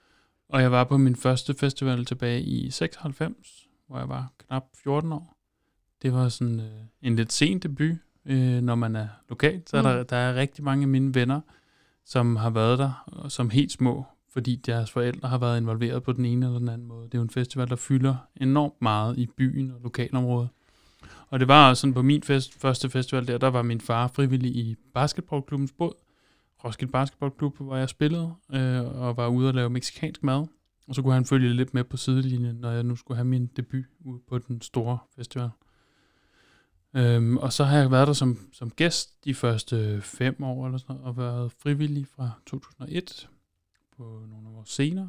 [0.48, 5.12] Og jeg var på min første festival tilbage i 96, hvor jeg var knap 14
[5.12, 5.36] år.
[6.02, 9.62] Det var sådan øh, en lidt sen debut, øh, når man er lokal.
[9.66, 9.88] Så mm.
[9.88, 11.40] er der, der er rigtig mange af mine venner,
[12.04, 14.04] som har været der og som helt små,
[14.34, 17.04] fordi deres forældre har været involveret på den ene eller den anden måde.
[17.04, 20.48] Det er jo en festival, der fylder enormt meget i byen og lokalområdet.
[21.28, 24.08] Og det var også sådan på min fest, første festival der, der var min far
[24.08, 25.92] frivillig i basketballklubbens båd,
[26.64, 30.46] Roskilde Basketballklub, hvor jeg spillede, øh, og var ude og lave meksikansk mad.
[30.88, 33.46] Og så kunne han følge lidt med på sidelinjen, når jeg nu skulle have min
[33.46, 35.48] debut ude på den store festival.
[36.96, 40.78] Øhm, og så har jeg været der som, som gæst de første fem år eller
[40.78, 43.28] sådan noget, og været frivillig fra 2001
[43.96, 45.08] på nogle af vores scener.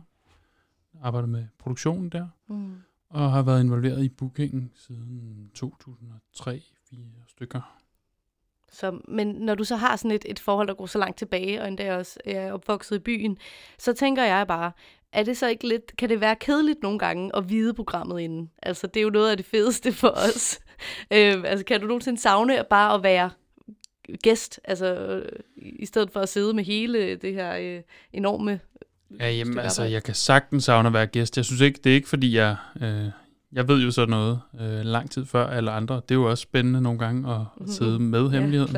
[1.01, 2.27] Arbejder med produktionen der.
[2.47, 2.75] Mm.
[3.09, 7.81] Og har været involveret i bookingen siden 2003 fire stykker.
[8.71, 11.61] Så, men når du så har sådan et, et forhold, der går så langt tilbage,
[11.61, 13.37] og endda også er opvokset i byen,
[13.77, 14.71] så tænker jeg bare,
[15.11, 18.51] er det så ikke lidt, kan det være kedeligt nogle gange at vide programmet inden?
[18.61, 20.59] Altså, det er jo noget af det fedeste for os.
[21.11, 23.29] øh, altså, kan du nogensinde savne bare at være
[24.23, 27.81] gæst, altså øh, i stedet for at sidde med hele det her øh,
[28.13, 28.59] enorme
[29.19, 31.37] Ja, jamen, altså, jeg kan sagtens savne at være gæst.
[31.37, 32.55] Jeg synes ikke, det er ikke fordi, jeg...
[32.81, 33.09] Øh,
[33.51, 35.95] jeg ved jo sådan noget øh, lang tid før alle andre.
[35.95, 38.75] Det er jo også spændende nogle gange at, sidde med hemmeligheden.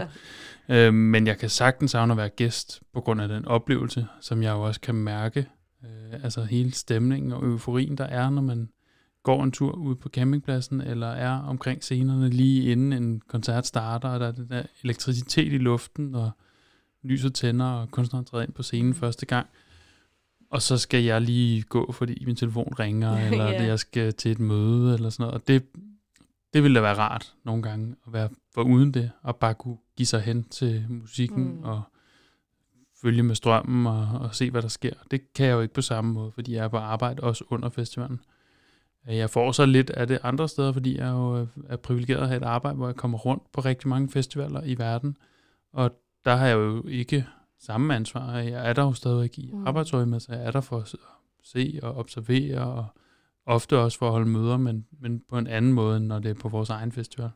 [0.70, 4.08] Ja, øh, men jeg kan sagtens savne at være gæst på grund af den oplevelse,
[4.22, 5.48] som jeg jo også kan mærke.
[5.84, 8.70] Øh, altså hele stemningen og euforien, der er, når man
[9.24, 14.10] går en tur ud på campingpladsen, eller er omkring scenerne lige inden en koncert starter,
[14.10, 16.32] og der er den der elektricitet i luften, og
[17.04, 19.48] lyset tænder, og kunstneren træder ind på scenen første gang.
[20.50, 23.64] Og så skal jeg lige gå, fordi min telefon ringer, eller Ja.
[23.64, 25.42] jeg skal til et møde, eller sådan noget.
[25.42, 25.64] Og det,
[26.54, 29.78] det ville da være rart nogle gange, at være for uden det, og bare kunne
[29.98, 31.64] give sig hen til musikken, Mm.
[31.64, 31.82] og
[33.02, 34.94] følge med strømmen, og, og se, hvad der sker.
[35.12, 37.70] Det kan jeg jo ikke på samme måde, fordi jeg er på arbejde også under
[37.70, 38.20] festivalen.
[39.08, 42.38] Jeg får så lidt af det andre steder, fordi jeg jo er privilegeret at have
[42.38, 45.18] et arbejde, hvor jeg kommer rundt på rigtig mange festivaler i verden.
[45.74, 45.92] Og
[46.26, 47.26] der har jeg jo ikke
[47.60, 48.38] samme ansvar.
[48.38, 49.68] Jeg er der jo stadigvæk i Mm.
[49.68, 50.96] arbejdsøje med, så jeg er der for at
[51.44, 52.86] se og observere, og
[53.46, 56.30] ofte også for at holde møder, men, men på en anden måde, end når det
[56.30, 57.30] er på vores egen festival.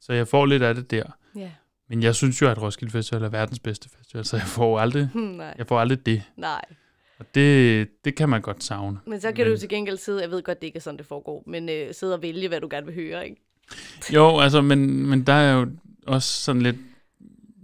[0.00, 1.04] Så jeg får lidt af det der.
[1.36, 1.50] Ja.
[1.88, 5.08] Men jeg synes jo, at Roskilde Festival er verdens bedste festival, så jeg får aldrig,
[5.14, 5.54] Nej.
[5.58, 6.22] jeg får aldrig det.
[6.36, 6.64] Nej.
[7.18, 8.98] Og det, det kan man godt savne.
[9.06, 10.98] Men så kan du jo til gengæld sidde, jeg ved godt, det ikke er sådan,
[10.98, 13.42] det foregår, men øh, sidde og vælge, hvad du gerne vil høre, ikke?
[14.14, 15.66] Jo, altså, men, men der er jo
[16.06, 16.76] også sådan lidt...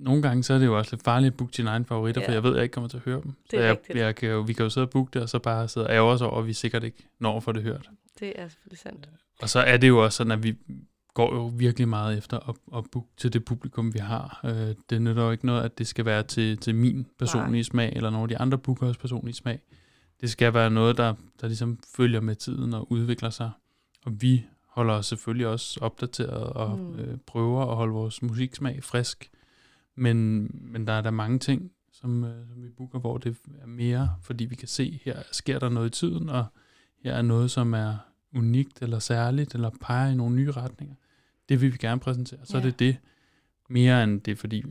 [0.01, 2.29] Nogle gange så er det jo også lidt farligt at booke dine egne favoritter, ja.
[2.29, 3.33] for jeg ved, at jeg ikke kommer til at høre dem.
[3.51, 3.99] Det er så jeg, rigtigt.
[3.99, 6.09] jeg kan jo, vi kan jo sidde og booke det, og så bare sidde og
[6.09, 7.91] os over, at vi sikkert ikke når få det hørt.
[8.21, 9.09] Det er selvfølgelig sandt.
[9.43, 10.57] Og så er det jo også sådan, at vi
[11.15, 14.41] går jo virkelig meget efter at, at booke til det publikum, vi har.
[14.45, 17.63] Øh, det nytter jo ikke noget, at det skal være til, til min personlige Nej.
[17.63, 19.61] smag, eller nogle af de andre bookers personlige smag.
[20.21, 23.51] Det skal være noget, der, der ligesom følger med tiden og udvikler sig.
[24.05, 26.99] Og vi holder os selvfølgelig også opdateret og mm.
[26.99, 29.31] øh, prøver at holde vores musiksmag frisk.
[30.01, 33.67] Men, men der er der mange ting, som, øh, som vi booker, hvor det er
[33.67, 36.45] mere, fordi vi kan se, her sker der noget i tiden, og
[37.05, 37.97] her er noget, som er
[38.37, 40.95] unikt eller særligt, eller peger i nogle nye retninger.
[41.49, 42.41] Det vil vi gerne præsentere.
[42.45, 42.63] Så ja.
[42.63, 42.97] Er det det,
[43.69, 44.65] mere end det, fordi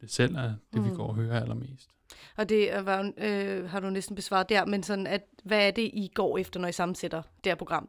[0.00, 0.90] det selv er det, mm.
[0.90, 1.88] vi går og hører allermest.
[2.36, 5.70] Og det er- var, øh, har du næsten besvaret der, men sådan, at, hvad er
[5.70, 7.88] det, I går efter, når I sammensætter det her program?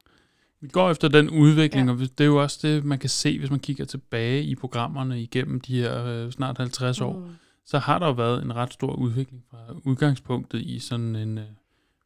[0.61, 1.93] Vi går efter den udvikling, Ja.
[1.93, 5.21] og det er jo også det, man kan se, hvis man kigger tilbage i programmerne
[5.21, 7.17] igennem de her øh, snart 50 år.
[7.19, 7.29] Mm.
[7.65, 11.43] Så har der jo været en ret stor udvikling fra udgangspunktet i sådan en øh,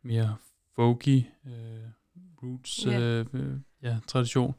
[0.03, 0.35] mere
[0.75, 1.51] folky øh,
[2.43, 2.99] roots Ja.
[2.99, 3.53] øh, øh,
[3.83, 4.55] ja, tradition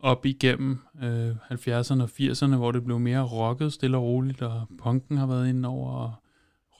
[0.00, 4.66] op igennem øh, 70'erne og 80'erne, hvor det blev mere rocket stille og roligt, og
[4.78, 6.12] punken har været inde over, og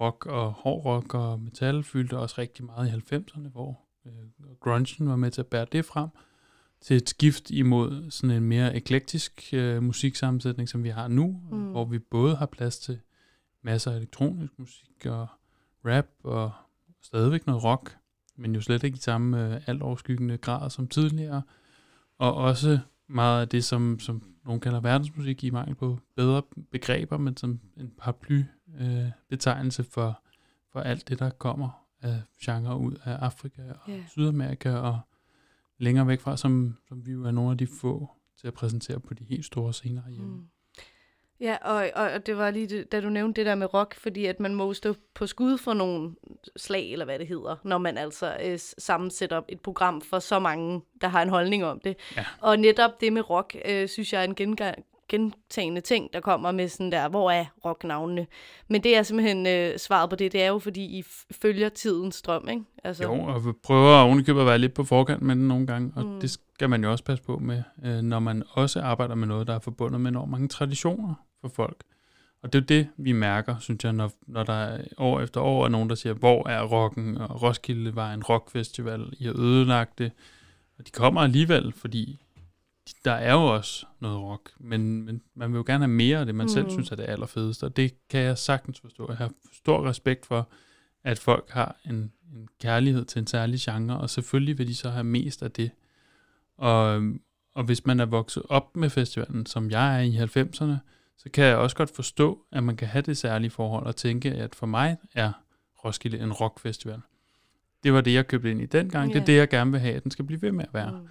[0.01, 4.13] rock og hård rock og metal fyldte også rigtig meget i 90'erne, hvor øh,
[4.61, 6.09] grungen var med til at bære det frem,
[6.87, 11.71] til et skift imod sådan en mere eklektisk øh, musiksammensætning, som vi har nu, Mm.
[11.71, 13.01] hvor vi både har plads til
[13.63, 15.27] masser af elektronisk musik og
[15.85, 16.53] rap og
[17.03, 17.97] stadigvæk noget rock,
[18.37, 21.43] men jo slet ikke i samme øh, alt overskyggende grad som tidligere,
[22.19, 22.79] og også
[23.09, 27.61] meget af det, som, som nogen kalder verdensmusik i mangel på bedre begreber, men som
[27.77, 28.43] en paraply
[28.81, 29.11] øh,
[29.91, 30.21] for,
[30.73, 34.09] for alt det, der kommer af genre ud af Afrika og yeah.
[34.09, 35.01] Sydamerika og
[35.79, 38.09] længere væk fra, som, som vi jo er nogle af de få
[38.41, 40.37] til at præsentere på de helt store scener herhjemme.
[40.37, 40.47] Mm.
[41.41, 44.27] Ja, og, og, det var lige, det, da du nævnte det der med rock, fordi
[44.27, 46.15] at man må stå på skud for nogle
[46.57, 50.83] slag, eller hvad det hedder, når man altså øh, sammensætter et program for så mange,
[51.01, 51.97] der har en holdning om det.
[52.17, 52.25] Ja.
[52.41, 56.53] Og netop det med rock, øh, synes jeg er en gengang, gentagende ting, der kommer
[56.53, 58.27] med sådan der, hvor er rocknavnene?
[58.69, 61.05] Men det er simpelthen øh, svaret på det, det er jo fordi, I
[61.43, 62.63] følger tidens strøm, ikke?
[62.85, 65.93] Altså, Jo, og vi prøver ovenikøbet at være lidt på forkant med den nogle gange,
[65.97, 66.21] og Mm.
[66.21, 69.47] det skal man jo også passe på med, øh, når man også arbejder med noget,
[69.47, 71.77] der er forbundet med enormt mange traditioner for folk.
[72.43, 75.41] Og det er jo det, vi mærker, synes jeg, når, når der er år efter
[75.41, 79.33] år er nogen, der siger, hvor er rocken, og Roskilde var en rockfestival, I har
[79.39, 80.13] ødelagt det.
[80.79, 82.21] Og de kommer alligevel, fordi
[83.05, 86.27] der er jo også noget rock, men, men man vil jo gerne have mere af
[86.27, 86.49] det, man mm.
[86.49, 89.07] selv synes er det allerfedeste, og det kan jeg sagtens forstå.
[89.09, 90.49] Jeg har stor respekt for,
[91.05, 94.91] at folk har en, en kærlighed til en særlig genre, og selvfølgelig vil de så
[94.91, 95.71] have mest af det.
[96.59, 97.03] Og,
[97.55, 100.77] og hvis man er vokset op med festivalen, som jeg er i 90'erne,
[101.17, 104.33] så kan jeg også godt forstå, at man kan have det særlige forhold og tænke,
[104.33, 105.33] at for mig er
[105.85, 107.01] Roskilde en rockfestival.
[107.83, 109.13] Det var det, jeg købte ind i dengang.
[109.13, 110.91] Det er det, jeg gerne vil have, at den skal blive ved med at være.
[110.91, 111.09] Mm.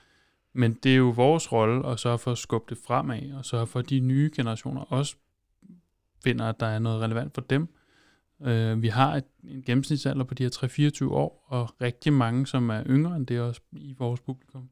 [0.56, 3.68] Men det er jo vores rolle at sørge for at skubbe det fremad, og sørge
[3.68, 5.16] for, at de nye generationer også
[6.24, 7.68] finder, at der er noget relevant for dem.
[8.42, 12.70] Øh, vi har et, en gennemsnitsalder på de her 3-24 år, og rigtig mange, som
[12.70, 14.70] er yngre end det også i vores publikum.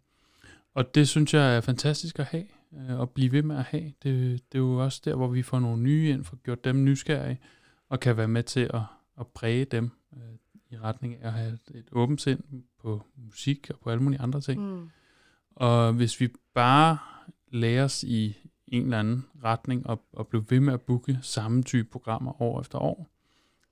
[0.73, 3.93] Og det synes jeg er fantastisk at have, øh, og blive ved med at have.
[4.03, 6.83] Det, det er jo også der, hvor vi får nogle nye ind, får gjort dem
[6.83, 7.39] nysgerrige,
[7.89, 8.81] og kan være med til at,
[9.19, 10.19] at præge dem øh,
[10.69, 12.39] i retning af at have et, et åbent sind
[12.81, 14.61] på musik og på alle mulige andre ting.
[14.61, 14.89] Mm.
[15.55, 16.97] Og hvis vi bare
[17.47, 18.37] lærer os i
[18.67, 22.61] en eller anden retning og, og bliver ved med at booke samme type programmer år
[22.61, 23.09] efter år,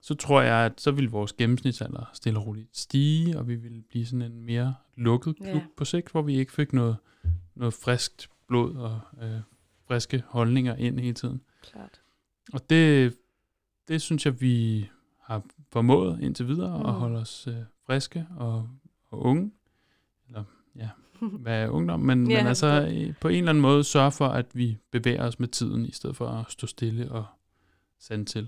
[0.02, 3.84] så tror jeg, at så vil vores gennemsnitsalder stille og roligt stige, og vi vil
[3.90, 5.66] blive sådan en mere lukket klub ja.
[5.78, 6.98] på sigt, hvor vi ikke fik noget,
[7.56, 9.40] noget friskt blod og øh,
[9.88, 11.42] friske holdninger ind hele tiden.
[11.64, 12.02] Klart.
[12.54, 13.14] Og det,
[13.88, 14.90] det synes jeg, vi
[15.22, 16.80] har formået indtil videre.
[16.80, 16.86] Mm.
[16.86, 17.56] at holde os øh,
[17.86, 18.70] friske og,
[19.10, 19.52] og unge.
[20.28, 20.44] Eller
[20.76, 20.90] ja,
[21.46, 22.00] er ungdom?
[22.00, 25.28] Men, Ja, men altså øh, på en eller anden måde sørge for, at vi bevæger
[25.28, 27.26] os med tiden, i stedet for at stå stille og
[28.00, 28.48] sande til.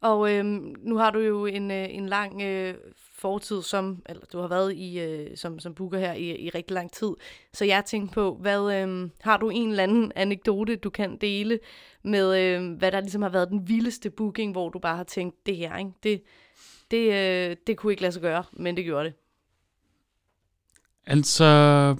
[0.00, 2.74] Og øhm, nu har du jo en, øh, en lang øh,
[3.12, 6.74] fortid som, eller du har været i, øh, som, som booker her i, i rigtig
[6.74, 7.10] lang tid.
[7.52, 11.58] Så jeg tænkte på, hvad øh, har du en eller anden anekdote, du kan dele
[12.02, 15.46] med, øh, hvad der ligesom har været den vildeste booking, hvor du bare har tænkt,
[15.46, 15.90] det her, ikke?
[16.02, 16.22] Det,
[16.90, 19.14] det, øh, det kunne ikke lade sig gøre, men det gjorde det.
[21.10, 21.96] Altså,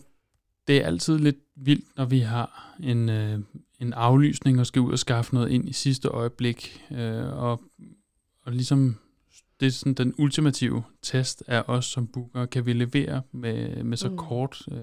[0.66, 3.38] det er altid lidt vildt, når vi har en, øh,
[3.80, 6.82] en aflysning og skal ud og skaffe noget ind i sidste øjeblik.
[6.90, 7.62] Øh, og,
[8.42, 8.96] og ligesom,
[9.60, 12.46] det er sådan den ultimative test af os som booker.
[12.46, 14.16] Kan vi levere med, med så Mm.
[14.16, 14.78] kort øh,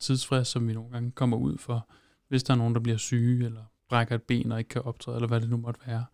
[0.00, 1.88] tidsfrist, som vi nogle gange kommer ud for,
[2.28, 5.16] hvis der er nogen, der bliver syge, eller brækker et ben og ikke kan optræde,
[5.16, 6.04] eller hvad det nu måtte være.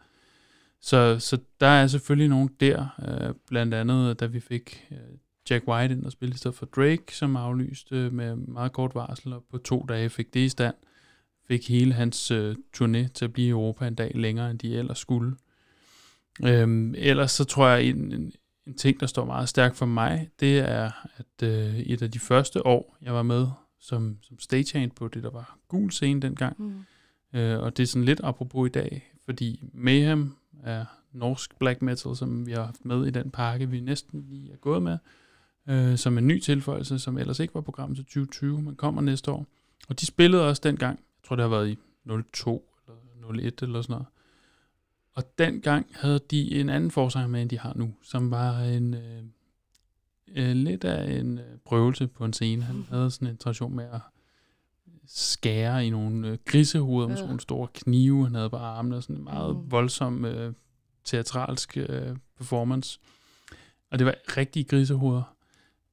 [0.81, 4.99] Så, så der er selvfølgelig nogen der, øh, blandt andet da vi fik øh,
[5.51, 9.33] Jack White ind og spille i stedet for Drake, som aflyste med meget kort varsel,
[9.33, 10.75] og på to dage fik det i stand.
[11.49, 14.77] Fik hele hans øh, turné til at blive i Europa en dag længere, end de
[14.77, 15.37] ellers skulle.
[16.45, 18.33] Øhm, ellers så tror jeg, en, en,
[18.67, 22.19] en ting, der står meget stærkt for mig, det er, at øh, et af de
[22.19, 23.47] første år, jeg var med
[23.81, 26.85] som, som stagehand på det, der var gul scene dengang, Mm.
[27.35, 32.17] Øh, og det er sådan lidt apropos i dag, fordi Mayhem er norsk black metal,
[32.17, 34.99] som vi har haft med i den pakke, vi næsten lige er gået med,
[35.69, 39.31] øh, som en ny tilføjelse, som ellers ikke var programmet til 2020, men kommer næste
[39.31, 39.47] år.
[39.89, 41.79] Og de spillede også dengang, jeg tror det har været i
[42.33, 42.71] 02
[43.17, 44.07] eller 01 eller sådan noget.
[45.15, 48.95] Og dengang havde de en anden forsanger med, end de har nu, som var en
[48.95, 49.23] øh,
[50.37, 52.63] øh, lidt af en øh, prøvelse på en scene.
[52.63, 54.01] Han havde sådan en tradition med at
[55.07, 59.03] skære i nogle øh, grisehoveder med sådan nogle store knive, han havde på armene, og
[59.03, 59.71] sådan en meget Mm.
[59.71, 60.53] voldsom øh,
[61.05, 63.01] teatralsk øh, performance.
[63.91, 65.35] Og det var rigtige grisehoveder.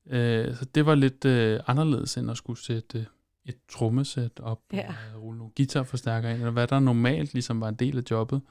[0.10, 3.06] Øh, så det var lidt øh, anderledes, end at skulle sætte øh,
[3.46, 4.88] et trommesæt op, Ja.
[4.88, 8.04] og øh, rulle nogle guitarforstærkere ind, eller hvad der normalt ligesom var en del af
[8.12, 8.42] jobbet,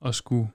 [0.00, 0.48] og skulle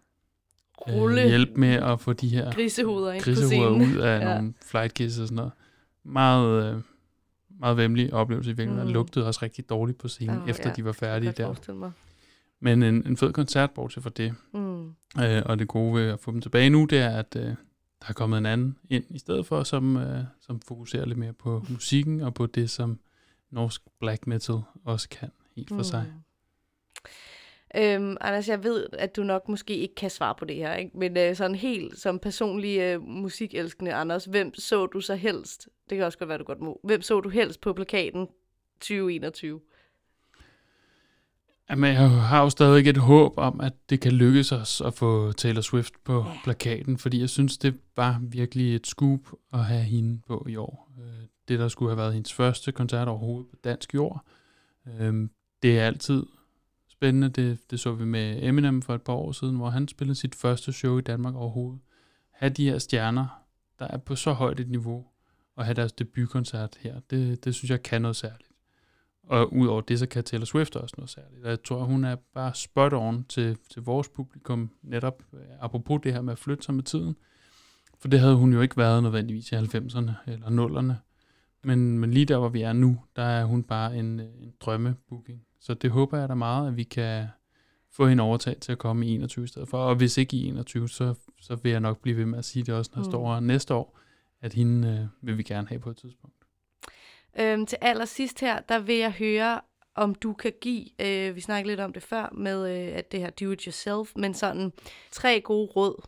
[0.90, 1.22] Rulle.
[1.22, 4.34] øh, hjælpe med at få de her Grisehoveder på grisehoveder ud af Ja.
[4.36, 5.52] nogle flight kisses og sådan noget.
[6.04, 6.82] Meget, øh,
[7.60, 8.88] meget vemmelig oplevelse i virkeligheden.
[8.88, 8.94] Mm.
[8.94, 11.74] Lugtede også rigtig dårligt på scenen, oh, efter ja, de var færdige der.
[11.74, 11.92] mig.
[12.60, 14.34] Men en, en fed koncert, bortset fra det.
[14.54, 14.86] Mm.
[15.24, 17.54] Øh, og det gode ved at få dem tilbage nu, det er, at øh,
[18.02, 21.34] der er kommet en anden ind i stedet for, som, øh, som fokuserer lidt mere
[21.34, 23.00] på musikken og på det, som
[23.50, 25.84] norsk black metal også kan helt for Mm.
[25.84, 26.14] sig.
[27.76, 30.98] Øhm, Anders, jeg ved, at du nok måske ikke kan svare på det her, ikke?
[30.98, 35.70] men øh, sådan helt som personlig øh, musikelskende Anders, hvem så du så helst?
[35.90, 36.80] Det kan også godt være, du godt må.
[36.84, 38.28] Hvem så du helst på plakaten
[38.80, 39.62] 2021?
[41.72, 45.32] Jamen, jeg har jo stadig et håb om, at det kan lykkes os at få
[45.32, 46.34] Taylor Swift på Ja.
[46.44, 49.20] plakaten, fordi jeg synes, det var virkelig et scoop
[49.54, 50.92] at have hende på i år.
[51.00, 54.26] Øh, Det, der skulle have været hendes første koncert overhovedet på dansk jord.
[55.00, 55.30] Øh,
[55.62, 56.24] Det er altid
[56.90, 57.30] spændende.
[57.30, 60.36] Det, det så vi med Eminem for et par år siden, hvor han spillede sit
[60.36, 61.80] første show i Danmark overhovedet.
[62.32, 63.44] Have de her stjerner,
[63.80, 65.06] der er på så højt et niveau,
[65.56, 68.51] og have deres debutkoncert her, det, det synes jeg kan noget særligt.
[69.32, 71.46] Og udover det, så kan Taylor Swift også noget særligt.
[71.46, 76.14] Jeg tror, hun er bare spot on til, til vores publikum, netop øh, apropos det
[76.14, 77.16] her med at flytte sig med tiden.
[78.00, 80.94] For det havde hun jo ikke været nødvendigvis i 90'erne eller 0'erne.
[81.64, 84.54] Men, men lige der, hvor vi er nu, der er hun bare en, øh, en
[84.60, 85.42] drømmebooking.
[85.60, 87.28] Så det håber jeg da meget, at vi kan
[87.92, 89.78] få hende overtaget til at komme i 21 i stedet for.
[89.78, 92.64] Og hvis ikke i 21, så, så vil jeg nok blive ved med at sige
[92.64, 93.12] det også, når jeg Mm.
[93.12, 94.00] står her næste år,
[94.42, 94.88] at hende
[95.22, 96.36] øh, vil vi gerne have på et tidspunkt.
[97.40, 99.62] Øhm, til allersidst her, der vil jeg høre,
[99.96, 103.20] om du kan give, øh, vi snakkede lidt om det før, med øh, at det
[103.20, 104.72] her do it yourself, men sådan
[105.12, 106.02] tre gode råd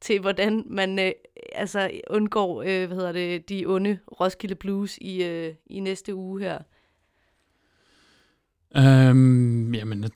[0.00, 1.12] til, hvordan man øh,
[1.54, 6.40] altså undgår, øh, hvad hedder det, de onde Roskilde Blues i, øh, i næste uge
[6.40, 6.58] her.
[8.76, 10.12] Øhm, jamen, at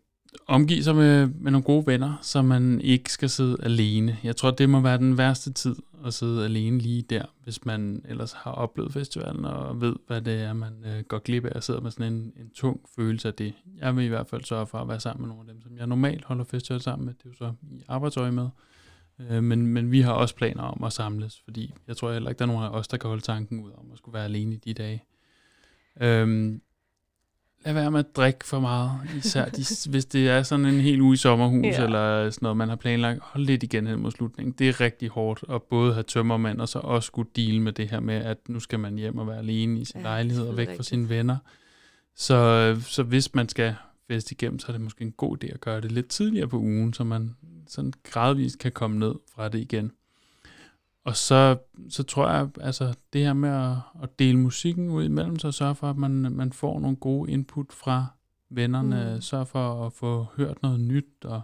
[0.46, 4.18] omgive sig med, med nogle gode venner, så man ikke skal sidde alene.
[4.24, 8.04] Jeg tror, det må være den værste tid at sidde alene lige der, hvis man
[8.08, 11.62] ellers har oplevet festivalen og ved, hvad det er, man øh, går glip af og
[11.62, 13.54] sidder med sådan en, en tung følelse af det.
[13.78, 15.78] Jeg vil i hvert fald sørge for at være sammen med nogle af dem, som
[15.78, 17.14] jeg normalt holder festival sammen med.
[17.14, 18.48] Det er jo så i arbejdsøje med.
[19.18, 22.38] Øh, men, men vi har også planer om at samles, fordi jeg tror heller ikke,
[22.38, 24.54] der er nogen af os, der kan holde tanken ud om at skulle være alene
[24.54, 25.04] i de dage.
[26.00, 26.62] Øhm,
[27.64, 31.00] lad være med at drikke for meget, især de, hvis det er sådan en hel
[31.00, 31.84] uge i sommerhus, Ja.
[31.84, 33.20] eller sådan noget, man har planlagt.
[33.22, 34.54] Hold lidt igen hen mod slutningen.
[34.58, 37.88] Det er rigtig hårdt at både have tømmermand, og så også skulle deal med det
[37.88, 40.56] her med, at nu skal man hjem og være alene i sin Ja, lejlighed og
[40.56, 40.88] væk fra rigtigt.
[40.88, 41.36] sine venner.
[42.16, 43.74] Så, så hvis man skal
[44.10, 46.58] feste igennem, så er det måske en god idé at gøre det lidt tidligere på
[46.58, 47.36] ugen, så man
[47.68, 49.92] sådan gradvist kan komme ned fra det igen.
[51.04, 51.56] Og så,
[51.88, 55.74] så tror jeg, altså det her med at, at dele musikken ud imellem sig, sørge
[55.74, 58.06] for, at man, man får nogle gode input fra
[58.50, 59.14] vennerne, Mm.
[59.14, 59.20] mm.
[59.20, 61.42] sørge for at få hørt noget nyt, og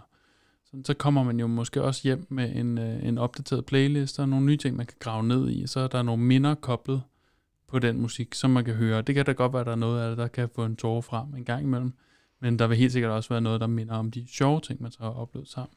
[0.65, 4.29] sådan, så kommer man jo måske også hjem med en, øh, en opdateret playlist, og
[4.29, 7.01] nogle nye ting, man kan grave ned i, så er der nogle minder koblet
[7.67, 9.01] på den musik, som man kan høre.
[9.01, 10.75] Det kan da godt være, at der er noget af det, der kan få en
[10.75, 11.93] tårer frem en gang imellem,
[12.41, 14.91] men der vil helt sikkert også være noget, der minder om de sjove ting, man
[14.91, 15.75] så har oplevet sammen.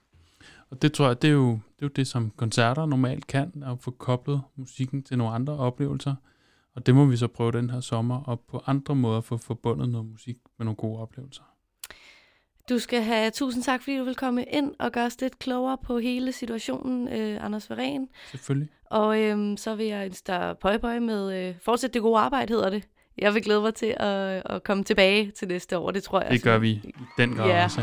[0.71, 3.65] Og det tror jeg, det er jo det, er jo det som koncerter normalt kan,
[3.67, 6.15] at få koblet musikken til nogle andre oplevelser.
[6.75, 9.89] Og det må vi så prøve den her sommer, og på andre måder få forbundet
[9.89, 11.43] noget musik med nogle gode oplevelser.
[12.69, 15.79] Du skal have tusind tak, fordi du vil komme ind og gøre os lidt klogere
[15.85, 18.09] på hele situationen, øh, Anders Varen.
[18.31, 18.69] Selvfølgelig.
[18.91, 22.55] Og øhm, så vil jeg ønske dig pøj pøj med, øh, fortsæt det gode arbejde,
[22.55, 22.89] hedder det.
[23.19, 26.31] Jeg vil glæde mig til at, at komme tilbage til næste år, det tror jeg.
[26.31, 27.65] Det gør vi den grad Ja.
[27.65, 27.81] også.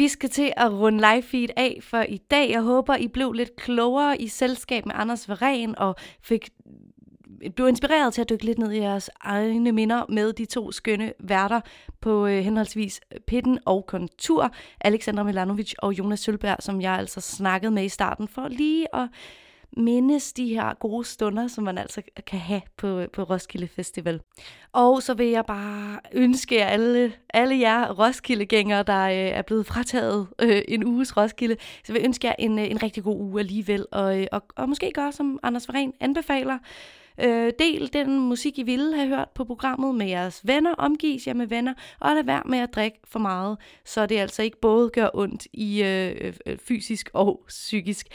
[0.00, 2.50] Vi skal til at runde live feed af for i dag.
[2.50, 6.48] Jeg håber, I blev lidt klogere i selskab med Anders Varen og fik
[7.42, 10.72] øh, blev inspireret til at dykke lidt ned i jeres egne minder med de to
[10.72, 11.60] skønne værter
[12.00, 17.70] på øh, henholdsvis Pitten og Kontur, Alexander Milanovic og Jonas Sølberg, som jeg altså snakkede
[17.70, 19.08] med i starten for lige at
[19.76, 24.20] mindes de her gode stunder, som man altså kan have på, på Roskilde Festival.
[24.72, 29.66] Og så vil jeg bare ønske jer alle, alle jer Roskilde-gængere, der øh, er blevet
[29.66, 33.20] frataget øh, en uges Roskilde, så vil jeg ønske jer en, øh, en rigtig god
[33.20, 36.58] uge alligevel, og, øh, og, og måske gøre, som Anders Varen anbefaler,
[37.22, 41.34] Øh, del den musik, I ville have hørt på programmet med jeres venner, omgives jer
[41.34, 44.90] med venner, og lad være med at drikke for meget, så det altså ikke både
[44.90, 48.06] gør ondt i øh, øh fysisk og psykisk.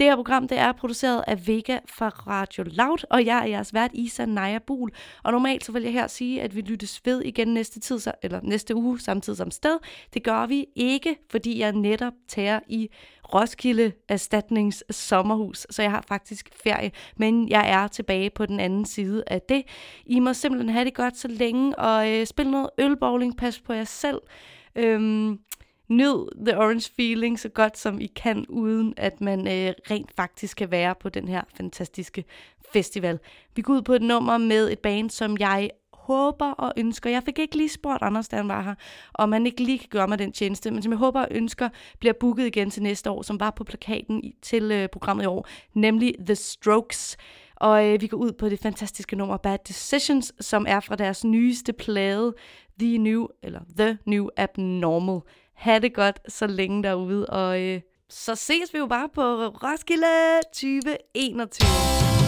[0.00, 3.74] Det her program det er produceret af Vega fra Radio Loud, og jeg er jeres
[3.74, 4.90] vært Isa Naja Bul.
[5.22, 8.12] Og normalt så vil jeg her sige, at vi lyttes ved igen næste, tid, så-
[8.22, 9.78] eller næste uge, samtidig som sted.
[10.14, 12.88] Det gør vi ikke, fordi jeg netop tager i
[13.34, 18.84] Roskilde Erstatnings sommerhus, så jeg har faktisk ferie, men jeg er tilbage på den anden
[18.84, 19.62] side af det.
[20.06, 23.72] I må simpelthen have det godt så længe, og øh, spil noget ølbowling, pas på
[23.72, 24.18] jer selv,
[24.76, 25.38] Øhm,
[25.90, 30.56] nyd The Orange Feeling så godt som I kan, uden at man øh, rent faktisk
[30.56, 32.24] kan være på den her fantastiske
[32.72, 33.18] festival.
[33.56, 37.10] Vi går ud på et nummer med et band, som jeg håber og ønsker.
[37.10, 38.74] Jeg fik ikke lige spurgt Anders, da han var her,
[39.14, 41.68] om han ikke lige kan gøre mig den tjeneste, men som jeg håber og ønsker
[41.98, 45.26] bliver booket igen til næste år, som var på plakaten i- til øh, programmet i
[45.26, 47.16] år, nemlig The Strokes.
[47.56, 51.24] Og øh, vi går ud på det fantastiske nummer Bad Decisions, som er fra deres
[51.24, 52.34] nyeste plade,
[52.78, 55.20] The New, eller The New Abnormal.
[55.60, 57.80] Ha' det godt så længe derude, og øh,
[58.10, 62.19] så ses vi jo bare på Roskilde 2021.